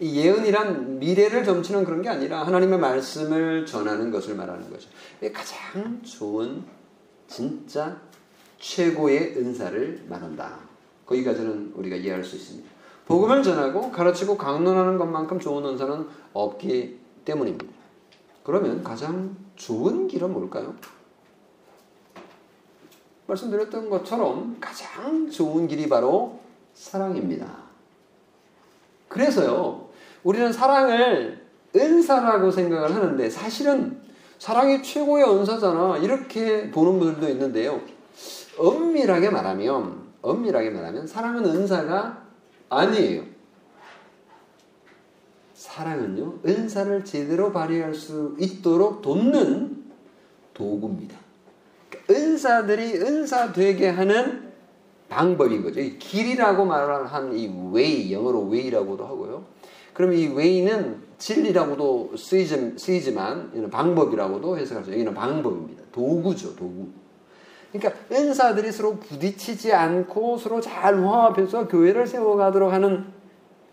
이 0.00 0.16
예언이란 0.16 0.98
미래를 0.98 1.44
점치는 1.44 1.84
그런 1.84 2.02
게 2.02 2.08
아니라 2.08 2.46
하나님의 2.46 2.78
말씀을 2.78 3.66
전하는 3.66 4.10
것을 4.10 4.34
말하는 4.34 4.70
거죠. 4.70 4.88
가장 5.32 6.02
좋은 6.02 6.64
진짜 7.28 8.00
최고의 8.58 9.36
은사를 9.36 10.06
말한다. 10.08 10.58
거기까지는 11.06 11.72
우리가 11.74 11.96
이해할 11.96 12.24
수 12.24 12.36
있습니다. 12.36 12.68
복음을 13.06 13.42
전하고 13.42 13.90
가르치고 13.90 14.36
강론하는 14.36 14.96
것만큼 14.96 15.40
좋은 15.40 15.64
은사는 15.64 16.06
없기 16.32 17.00
때문입니다. 17.24 17.66
그러면 18.44 18.82
가장 18.82 19.36
좋은 19.56 20.06
길은 20.08 20.32
뭘까요? 20.32 20.74
말씀드렸던 23.26 23.90
것처럼 23.90 24.56
가장 24.60 25.30
좋은 25.30 25.68
길이 25.68 25.88
바로 25.88 26.40
사랑입니다. 26.74 27.59
그래서요, 29.10 29.88
우리는 30.22 30.52
사랑을 30.52 31.44
은사라고 31.74 32.50
생각을 32.50 32.94
하는데 32.94 33.28
사실은 33.28 34.00
사랑이 34.38 34.82
최고의 34.82 35.24
은사잖아. 35.24 35.98
이렇게 35.98 36.70
보는 36.70 36.98
분들도 36.98 37.28
있는데요. 37.32 37.80
엄밀하게 38.56 39.30
말하면, 39.30 40.00
엄밀하게 40.22 40.70
말하면 40.70 41.06
사랑은 41.06 41.44
은사가 41.44 42.22
아니에요. 42.68 43.24
사랑은요, 45.54 46.38
은사를 46.46 47.04
제대로 47.04 47.52
발휘할 47.52 47.92
수 47.94 48.36
있도록 48.38 49.02
돕는 49.02 49.84
도구입니다. 50.54 51.16
은사들이 52.08 52.98
은사 52.98 53.52
되게 53.52 53.88
하는 53.88 54.49
방법인 55.10 55.62
거죠. 55.62 55.80
길이라고 55.98 56.64
말한 56.64 57.36
이 57.36 57.48
way, 57.74 58.12
영어로 58.12 58.48
way라고도 58.50 59.04
하고요. 59.04 59.44
그럼 59.92 60.14
이 60.14 60.28
way는 60.28 61.02
진리라고도 61.18 62.16
쓰이지, 62.16 62.76
쓰이지 62.78 63.12
만 63.12 63.70
방법이라고도 63.70 64.56
해석할 64.56 64.84
수 64.84 64.92
여기는 64.92 65.12
방법입니다. 65.12 65.82
도구죠, 65.92 66.56
도구. 66.56 66.88
그러니까 67.72 68.00
은사들이 68.10 68.72
서로 68.72 68.96
부딪히지 68.96 69.72
않고 69.72 70.38
서로 70.38 70.60
잘 70.60 71.04
화합해서 71.04 71.68
교회를 71.68 72.06
세워가도록 72.06 72.72
하는 72.72 73.04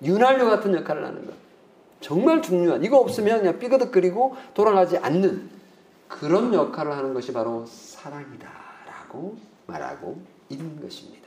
윤활유 0.03 0.45
같은 0.49 0.75
역할을 0.75 1.05
하는 1.05 1.25
것. 1.25 1.33
정말 1.99 2.41
중요한. 2.41 2.83
이거 2.83 2.97
없으면 2.97 3.39
그냥 3.39 3.59
삐그덕거리고 3.59 4.35
돌아가지 4.53 4.97
않는 4.97 5.49
그런 6.07 6.53
역할을 6.53 6.91
하는 6.91 7.13
것이 7.13 7.33
바로 7.33 7.65
사랑이다라고 7.65 9.37
말하고 9.65 10.21
있는 10.49 10.79
것입니다. 10.81 11.26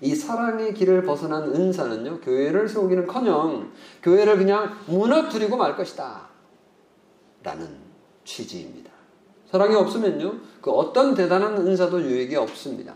이 0.00 0.14
사랑의 0.14 0.74
길을 0.74 1.02
벗어난 1.02 1.54
은사는요, 1.54 2.20
교회를 2.20 2.68
세우기는커녕 2.68 3.72
교회를 4.02 4.38
그냥 4.38 4.76
무너뜨리고 4.86 5.56
말 5.56 5.76
것이다. 5.76 6.28
라는 7.42 7.76
취지입니다. 8.24 8.90
사랑이 9.50 9.74
없으면요, 9.74 10.34
그 10.60 10.70
어떤 10.70 11.14
대단한 11.14 11.56
은사도 11.56 12.02
유익이 12.02 12.36
없습니다. 12.36 12.94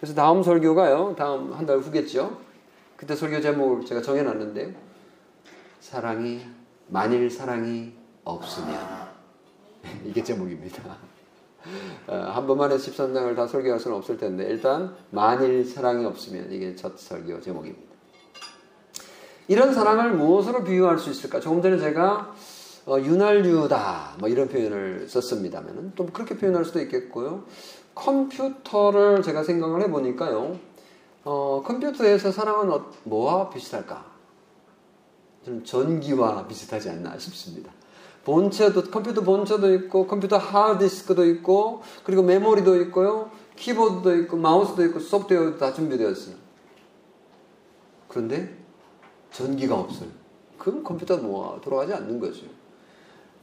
그래서 0.00 0.14
다음 0.14 0.42
설교가요, 0.42 1.14
다음 1.18 1.52
한 1.52 1.66
달 1.66 1.78
후겠죠. 1.78 2.38
그때 2.96 3.14
설교 3.14 3.40
제목을 3.40 3.84
제가 3.84 4.00
정해놨는데, 4.00 4.74
사랑이, 5.80 6.40
만일 6.88 7.30
사랑이 7.30 7.92
없으면. 8.24 8.78
이게 10.04 10.22
제목입니다. 10.22 10.96
어, 12.06 12.14
한 12.14 12.46
번만에 12.46 12.76
13장을 12.76 13.34
다 13.34 13.46
설교할 13.46 13.80
수는 13.80 13.96
없을 13.96 14.16
텐데 14.16 14.44
일단 14.44 14.94
만일 15.10 15.64
사랑이 15.64 16.04
없으면 16.04 16.52
이게 16.52 16.76
첫 16.76 16.98
설교 16.98 17.40
제목입니다. 17.40 17.96
이런 19.48 19.74
사랑을 19.74 20.12
무엇으로 20.12 20.64
비유할 20.64 20.98
수 20.98 21.10
있을까? 21.10 21.40
조금 21.40 21.62
전에 21.62 21.78
제가 21.78 22.34
어, 22.86 23.00
윤활유다 23.00 24.16
뭐 24.18 24.28
이런 24.28 24.48
표현을 24.48 25.08
썼습니다면 25.08 25.92
또 25.96 26.06
그렇게 26.06 26.36
표현할 26.36 26.64
수도 26.64 26.80
있겠고요. 26.80 27.44
컴퓨터를 27.94 29.22
제가 29.22 29.42
생각을 29.42 29.82
해보니까요. 29.82 30.58
어, 31.24 31.62
컴퓨터에서 31.66 32.30
사랑은 32.30 32.70
어, 32.70 32.86
뭐와 33.04 33.50
비슷할까? 33.50 34.04
좀 35.44 35.64
전기와 35.64 36.46
비슷하지 36.46 36.90
않나 36.90 37.18
싶습니다. 37.18 37.72
본체도 38.26 38.90
컴퓨터 38.90 39.22
본체도 39.22 39.72
있고 39.74 40.08
컴퓨터 40.08 40.36
하드디스크도 40.36 41.24
있고 41.26 41.82
그리고 42.02 42.24
메모리도 42.24 42.82
있고요. 42.82 43.30
키보드도 43.54 44.16
있고 44.22 44.36
마우스도 44.36 44.84
있고 44.86 44.98
소프트웨어도 44.98 45.58
다 45.58 45.72
준비되어 45.72 46.10
있어요. 46.10 46.34
그런데 48.08 48.58
전기가 49.30 49.78
없어요. 49.78 50.08
그럼 50.58 50.82
컴퓨터 50.82 51.18
뭐 51.18 51.60
돌아가지 51.62 51.94
않는 51.94 52.18
거죠. 52.18 52.46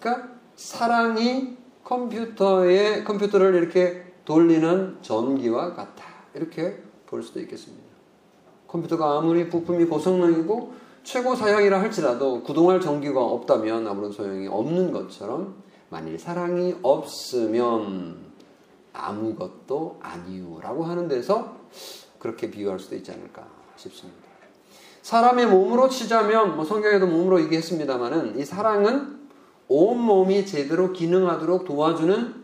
그러니까 0.01 0.33
사랑이 0.57 1.55
컴퓨터에 1.85 3.05
컴퓨터를 3.05 3.55
이렇게 3.55 4.13
돌리는 4.25 4.97
전기와 5.01 5.75
같다. 5.75 6.03
이렇게 6.33 6.83
볼 7.05 7.23
수도 7.23 7.39
있겠습니다. 7.39 7.85
컴퓨터가 8.67 9.17
아무리 9.17 9.47
부품이 9.47 9.85
고성능이고 9.85 10.82
최고 11.03 11.35
사양이라 11.35 11.81
할지라도 11.81 12.43
구동할 12.43 12.79
전기가 12.79 13.21
없다면 13.21 13.87
아무런 13.87 14.11
소용이 14.11 14.47
없는 14.47 14.91
것처럼 14.91 15.55
만일 15.89 16.17
사랑이 16.17 16.75
없으면 16.81 18.17
아무것도 18.93 19.99
아니요라고 20.01 20.85
하는 20.85 21.07
데서 21.07 21.57
그렇게 22.19 22.49
비유할 22.49 22.79
수도 22.79 22.95
있지 22.95 23.11
않을까 23.11 23.45
싶습니다. 23.75 24.23
사람의 25.01 25.47
몸으로 25.47 25.89
치자면 25.89 26.55
뭐 26.55 26.63
성경에도 26.63 27.05
몸으로 27.05 27.41
얘기했습니다만은 27.41 28.39
이 28.39 28.45
사랑은 28.45 29.27
온 29.67 29.99
몸이 29.99 30.45
제대로 30.45 30.93
기능하도록 30.93 31.65
도와주는 31.65 32.43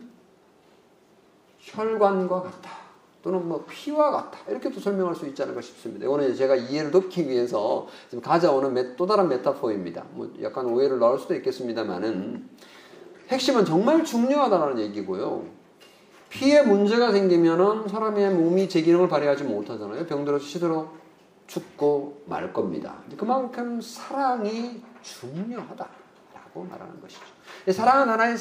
혈관과 1.58 2.42
같다. 2.42 2.79
또는 3.22 3.46
뭐 3.46 3.64
피와 3.68 4.10
같다. 4.10 4.38
이렇게도 4.48 4.80
설명할 4.80 5.14
수 5.14 5.26
있지 5.26 5.42
않을까 5.42 5.60
싶습니다. 5.60 6.06
이거는 6.06 6.34
제가 6.34 6.56
이해를 6.56 6.90
돕기 6.90 7.28
위해서 7.28 7.86
지금 8.08 8.22
가져오는 8.22 8.96
또 8.96 9.06
다른 9.06 9.28
메타포입니다. 9.28 10.04
뭐 10.12 10.32
약간 10.42 10.66
오해를 10.66 10.98
넣을 10.98 11.18
수도 11.18 11.34
있겠습니다만은 11.34 12.48
핵심은 13.28 13.64
정말 13.64 14.04
중요하다는 14.04 14.78
얘기고요. 14.80 15.44
피에 16.30 16.62
문제가 16.62 17.12
생기면은 17.12 17.88
사람의 17.88 18.30
몸이 18.34 18.68
제 18.68 18.82
기능을 18.82 19.08
발휘하지 19.08 19.44
못하잖아요. 19.44 20.06
병들어서 20.06 20.44
시들어 20.44 20.90
죽고 21.46 22.22
말 22.26 22.52
겁니다. 22.52 23.02
그만큼 23.16 23.80
사랑이 23.80 24.80
중요하다라고 25.02 26.64
말하는 26.70 27.00
것이죠. 27.00 27.20
사랑은 27.72 28.08
하나의 28.08 28.36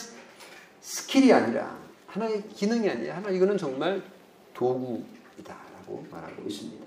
skill이 0.80 1.34
아니라 1.34 1.76
하나의 2.08 2.48
기능이 2.50 2.90
아니라 2.90 3.18
하나 3.18 3.30
이거는 3.30 3.58
정말 3.58 4.02
도구이다라고 4.54 6.08
말하고 6.12 6.44
있습니다. 6.48 6.86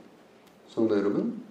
성도 0.69 0.97
여러분, 0.97 1.43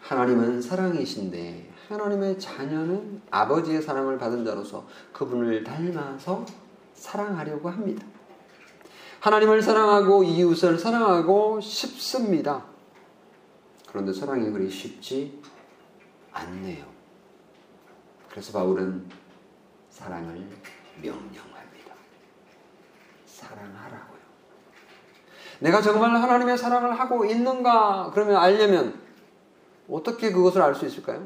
하나님은 0.00 0.62
사랑이신데 0.62 1.72
하나님의 1.88 2.38
자녀는 2.38 3.22
아버지의 3.30 3.82
사랑을 3.82 4.18
받은 4.18 4.44
자로서 4.44 4.86
그분을 5.12 5.62
닮아서 5.64 6.44
사랑하려고 6.94 7.68
합니다. 7.68 8.04
하나님을 9.20 9.62
사랑하고 9.62 10.22
이웃을 10.24 10.78
사랑하고 10.78 11.60
싶습니다. 11.60 12.64
그런데 13.88 14.12
사랑이 14.12 14.50
그리 14.50 14.70
쉽지 14.70 15.40
않네요. 16.32 16.84
그래서 18.30 18.52
바울은 18.52 19.08
사랑을 19.90 20.46
명령합니다. 21.00 21.94
사랑하라고. 23.26 24.15
내가 25.60 25.80
정말 25.80 26.10
하나님의 26.10 26.58
사랑을 26.58 26.98
하고 26.98 27.24
있는가? 27.24 28.10
그러면 28.12 28.36
알려면 28.36 28.94
어떻게 29.90 30.32
그것을 30.32 30.62
알 30.62 30.74
수 30.74 30.84
있을까요? 30.86 31.22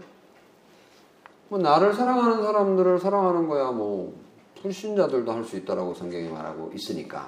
뭐 1.49 1.59
나를 1.59 1.95
사랑하는 1.95 2.43
사람들을 2.43 2.99
사랑하는 3.01 3.49
거야 3.49 3.73
뭐 3.73 4.15
불신자들도 4.63 5.33
할 5.33 5.45
수 5.45 5.57
있다라고 5.57 5.95
성경이 5.95 6.29
말하고 6.29 6.71
있으니까 6.75 7.27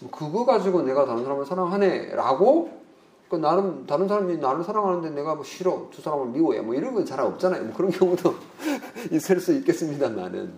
뭐 0.00 0.10
그거 0.10 0.44
가지고 0.44 0.82
내가 0.82 1.06
다른 1.06 1.22
사람을 1.22 1.46
사랑하네라고 1.46 2.82
그 3.30 3.36
나름 3.36 3.86
다른 3.86 4.06
사람이 4.06 4.36
나를 4.36 4.64
사랑하는데 4.64 5.10
내가 5.10 5.34
뭐 5.34 5.44
싫어 5.44 5.88
두 5.90 6.02
사람을 6.02 6.26
미워해 6.26 6.60
뭐 6.60 6.74
이런 6.74 6.92
건 6.94 7.06
잘 7.06 7.20
없잖아요 7.20 7.64
뭐 7.64 7.74
그런 7.74 7.90
경우도 7.90 8.34
있을 9.12 9.40
수 9.40 9.52
있겠습니다만은 9.54 10.52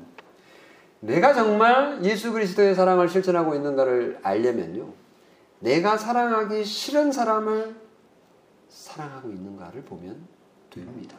내가 1.00 1.32
정말 1.34 2.00
예수 2.02 2.32
그리스도의 2.32 2.74
사랑을 2.74 3.08
실천하고 3.08 3.54
있는가를 3.54 4.18
알려면요 4.22 5.05
내가 5.60 5.96
사랑하기 5.96 6.64
싫은 6.64 7.12
사람을 7.12 7.76
사랑하고 8.68 9.30
있는가를 9.30 9.82
보면 9.82 10.26
됩니다. 10.70 11.16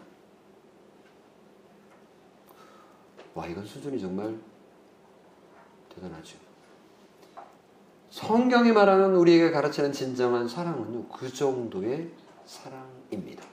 와, 3.34 3.46
이건 3.48 3.66
수준이 3.66 4.00
정말 4.00 4.36
대단하죠. 5.94 6.38
성경이 8.10 8.72
말하는 8.72 9.16
우리에게 9.16 9.52
가르치는 9.52 9.92
진정한 9.92 10.48
사랑은요, 10.48 11.08
그 11.10 11.32
정도의 11.32 12.12
사랑입니다. 12.46 13.44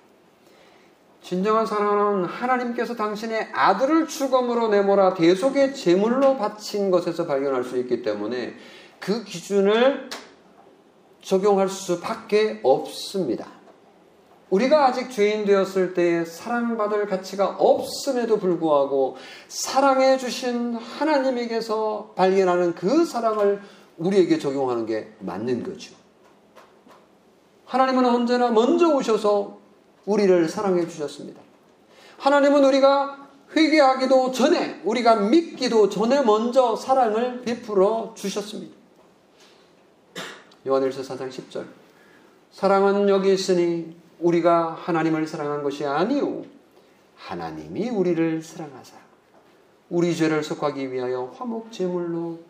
진정한 1.21 1.67
사랑은 1.67 2.25
하나님께서 2.25 2.95
당신의 2.95 3.51
아들을 3.53 4.07
죽음으로 4.07 4.69
내몰아 4.69 5.15
대속의 5.15 5.75
제물로 5.75 6.37
바친 6.37 6.91
것에서 6.91 7.27
발견할 7.27 7.65
수 7.65 7.79
있기 7.79 8.03
때문에 8.03 8.55
그 9.01 9.25
기준을 9.25 10.11
적용할 11.25 11.69
수밖에 11.69 12.61
없습니다. 12.63 13.47
우리가 14.51 14.87
아직 14.87 15.11
죄인 15.11 15.47
되었을 15.47 15.95
때 15.95 16.25
사랑받을 16.25 17.07
가치가 17.07 17.57
없음에도 17.59 18.39
불구하고 18.39 19.17
사랑해 19.49 20.17
주신 20.17 20.75
하나님에게서 20.75 22.13
발견하는 22.15 22.75
그 22.75 23.05
사랑을 23.05 23.61
우리에게 23.97 24.39
적용하는 24.39 24.87
게 24.87 25.13
맞는 25.21 25.65
거죠. 25.65 25.95
하나님은 27.65 28.05
언제나 28.05 28.51
먼저 28.51 28.95
오셔서 28.95 29.59
우리를 30.05 30.49
사랑해 30.49 30.87
주셨습니다. 30.87 31.41
하나님은 32.19 32.65
우리가 32.65 33.29
회개하기도 33.57 34.33
전에, 34.33 34.83
우리가 34.85 35.17
믿기도 35.17 35.89
전에 35.89 36.23
먼저 36.23 36.77
사랑을 36.77 37.43
베풀어 37.43 38.13
주셨습니다. 38.15 38.84
요한일서 40.67 41.03
4장 41.03 41.29
10절. 41.29 41.67
사랑은 42.53 43.09
여기 43.09 43.33
있으니 43.33 43.97
우리가 44.21 44.75
하나님을 44.75 45.27
사랑한 45.27 45.63
것이 45.63 45.85
아니요 45.85 46.45
하나님이 47.17 47.91
우리를 47.91 48.43
사랑하사 48.43 48.97
우리 49.91 50.15
죄를 50.17 50.43
속하기 50.43 50.93
위하여 50.93 51.27
화목 51.37 51.73
제물로 51.73 52.43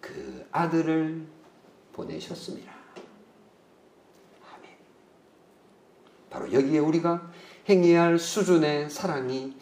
그 0.00 0.46
아들을 0.50 1.26
보내셨습니다. 1.92 2.72
아멘. 4.52 4.70
바로 6.28 6.52
여기에 6.52 6.80
우리가 6.80 7.30
행해야 7.68 8.02
할 8.02 8.18
수준의 8.18 8.90
사랑이 8.90 9.56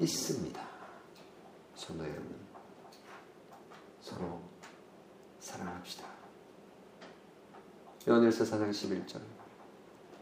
있습니다. 0.00 0.60
성도 1.74 2.04
여러분, 2.04 2.34
서로 4.00 4.40
사랑합시다. 5.40 5.95
요한일서 8.08 8.44
4장 8.44 8.70
11절 8.70 9.20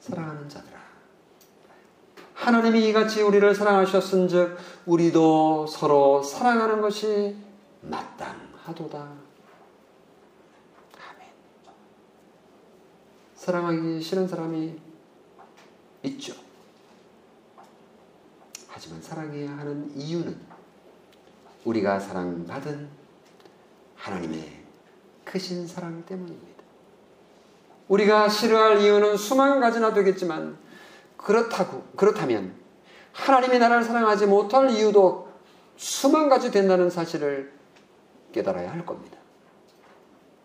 사랑하는 0.01 0.49
자들아 0.49 0.85
하나님이 2.35 2.89
이같이 2.89 3.23
우리를 3.23 3.55
사랑하셨은즉 3.55 4.59
우리도 4.87 5.67
서로 5.67 6.23
사랑하는 6.23 6.81
것이 6.81 7.37
마땅하도다. 7.83 8.99
아멘. 8.99 9.23
사랑하기 13.35 14.03
싫은 14.03 14.29
사람이 14.29 14.79
있죠. 16.03 16.35
하지만 18.69 19.01
사랑해야 19.01 19.57
하는 19.57 19.91
이유는 19.97 20.39
우리가 21.65 22.01
사랑받은 22.01 22.89
하나님의 23.97 24.65
크신 25.25 25.67
사랑 25.67 26.05
때문입니다. 26.05 26.54
우리가 27.89 28.29
싫어할 28.29 28.81
이유는 28.81 29.17
수만 29.17 29.61
가지나 29.61 29.93
되겠지만 29.93 30.57
그렇다고 31.17 31.83
그렇다면 31.97 32.55
하나님이 33.13 33.59
나를 33.59 33.83
사랑하지 33.83 34.27
못할 34.27 34.71
이유도 34.71 35.29
수만 35.77 36.29
가지 36.29 36.51
된다는 36.51 36.91
사실을 36.91 37.53
깨달아야 38.33 38.73
할 38.73 38.85
겁니다. 38.85 39.19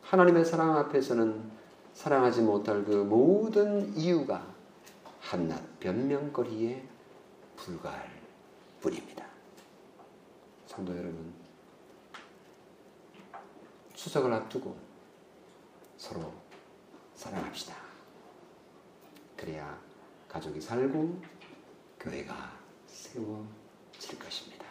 하나님의 0.03 0.45
사랑 0.45 0.77
앞에서는 0.77 1.51
사랑하지 1.93 2.41
못할 2.41 2.83
그 2.83 2.91
모든 2.91 3.95
이유가 3.95 4.45
한낱 5.21 5.79
변명거리에 5.79 6.83
불과할 7.57 8.09
뿐입니다. 8.81 9.25
성도 10.65 10.93
여러분, 10.93 11.33
추석을 13.93 14.31
앞두고 14.31 14.75
서로 15.97 16.31
사랑합시다. 17.19 17.75
그래야 19.35 19.77
가족이 20.29 20.61
살고 20.61 21.21
교회가 21.99 22.57
세워질 22.87 24.17
것입니다. 24.17 24.65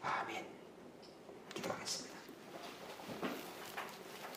아멘. 0.00 0.46
기도하겠습니다. 1.52 2.16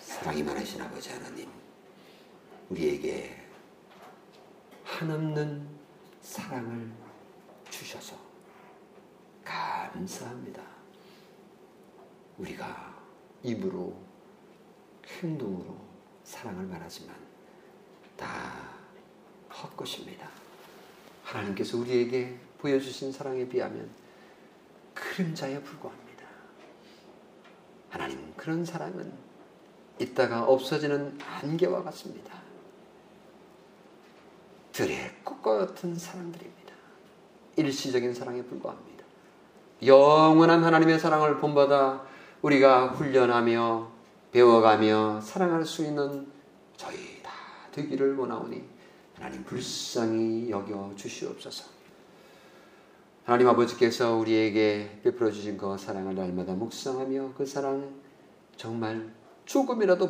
사랑이 0.01 0.43
많으신 0.43 0.81
아버지 0.81 1.11
하나님, 1.11 1.49
우리에게 2.69 3.41
한없는 4.83 5.65
사랑을 6.19 6.91
주셔서 7.69 8.17
감사합니다. 9.45 10.61
우리가 12.37 13.01
입으로 13.43 13.97
행동으로 15.07 15.92
사랑을 16.23 16.65
말하지만 16.65 17.15
다 18.17 18.27
헛것입니다. 19.51 20.27
하나님께서 21.23 21.77
우리에게 21.77 22.37
보여주신 22.59 23.11
사랑에 23.11 23.47
비하면 23.47 23.89
그림자에 24.93 25.61
불과합니다. 25.61 26.25
하나님 27.89 28.33
그런 28.35 28.65
사랑은 28.65 29.13
있다가 29.99 30.43
없어지는 30.43 31.19
안개와 31.19 31.83
같습니다. 31.83 32.41
들의 34.71 35.15
꽃과 35.23 35.57
같은 35.57 35.95
사랑들입니다. 35.95 36.73
일시적인 37.57 38.13
사랑에 38.13 38.41
불과합니다. 38.41 39.03
영원한 39.85 40.63
하나님의 40.63 40.99
사랑을 40.99 41.37
본받아 41.37 42.05
우리가 42.41 42.87
훈련하며 42.87 43.92
배워가며 44.33 45.21
사랑할 45.21 45.63
수 45.63 45.83
있는 45.83 46.25
저희 46.75 47.21
다 47.21 47.31
되기를 47.71 48.17
원하오니 48.17 48.63
하나님 49.15 49.43
불쌍히 49.43 50.49
여겨 50.49 50.93
주시옵소서. 50.95 51.65
하나님 53.25 53.47
아버지께서 53.47 54.15
우리에게 54.15 55.01
베풀어 55.03 55.31
주신 55.31 55.55
그 55.55 55.77
사랑을 55.77 56.15
날마다 56.15 56.53
묵상하며 56.53 57.33
그 57.37 57.45
사랑 57.45 57.93
정말 58.57 59.13
조금이라도 59.45 60.09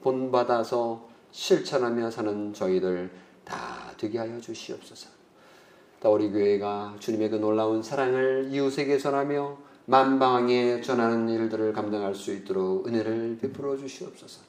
본받아서 0.00 1.08
실천하며 1.30 2.10
사는 2.10 2.52
저희들 2.52 3.12
다 3.44 3.92
되게 3.96 4.18
하여 4.18 4.40
주시옵소서. 4.40 5.08
또 6.00 6.12
우리 6.12 6.32
교회가 6.32 6.96
주님의 6.98 7.30
그 7.30 7.36
놀라운 7.36 7.80
사랑을 7.80 8.48
이웃에게 8.50 8.98
전하며 8.98 9.56
만방에 9.86 10.80
전하는 10.80 11.28
일들을 11.28 11.72
감당할 11.72 12.14
수 12.14 12.32
있도록 12.32 12.86
은혜를 12.86 13.38
베풀어 13.40 13.76
주시옵소서. 13.76 14.42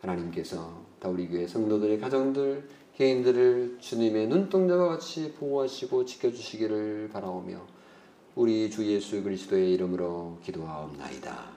하나님께서 0.00 0.82
다 0.98 1.08
우리 1.08 1.28
교회 1.28 1.46
성도들의 1.46 2.00
가정들, 2.00 2.68
개인들을 2.96 3.78
주님의 3.80 4.28
눈동자와 4.28 4.88
같이 4.88 5.32
보호하시고 5.32 6.04
지켜주시기를 6.04 7.10
바라오며 7.12 7.60
우리 8.34 8.68
주 8.70 8.84
예수 8.86 9.22
그리스도의 9.22 9.72
이름으로 9.74 10.38
기도하옵나이다. 10.42 11.52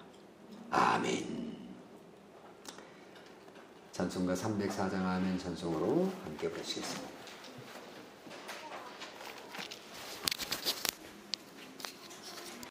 아멘. 0.69 1.57
찬송가 3.91 4.35
304장 4.35 4.93
아멘 4.93 5.39
찬송으로 5.39 6.07
함께 6.23 6.49
부르시겠습니다. 6.51 7.16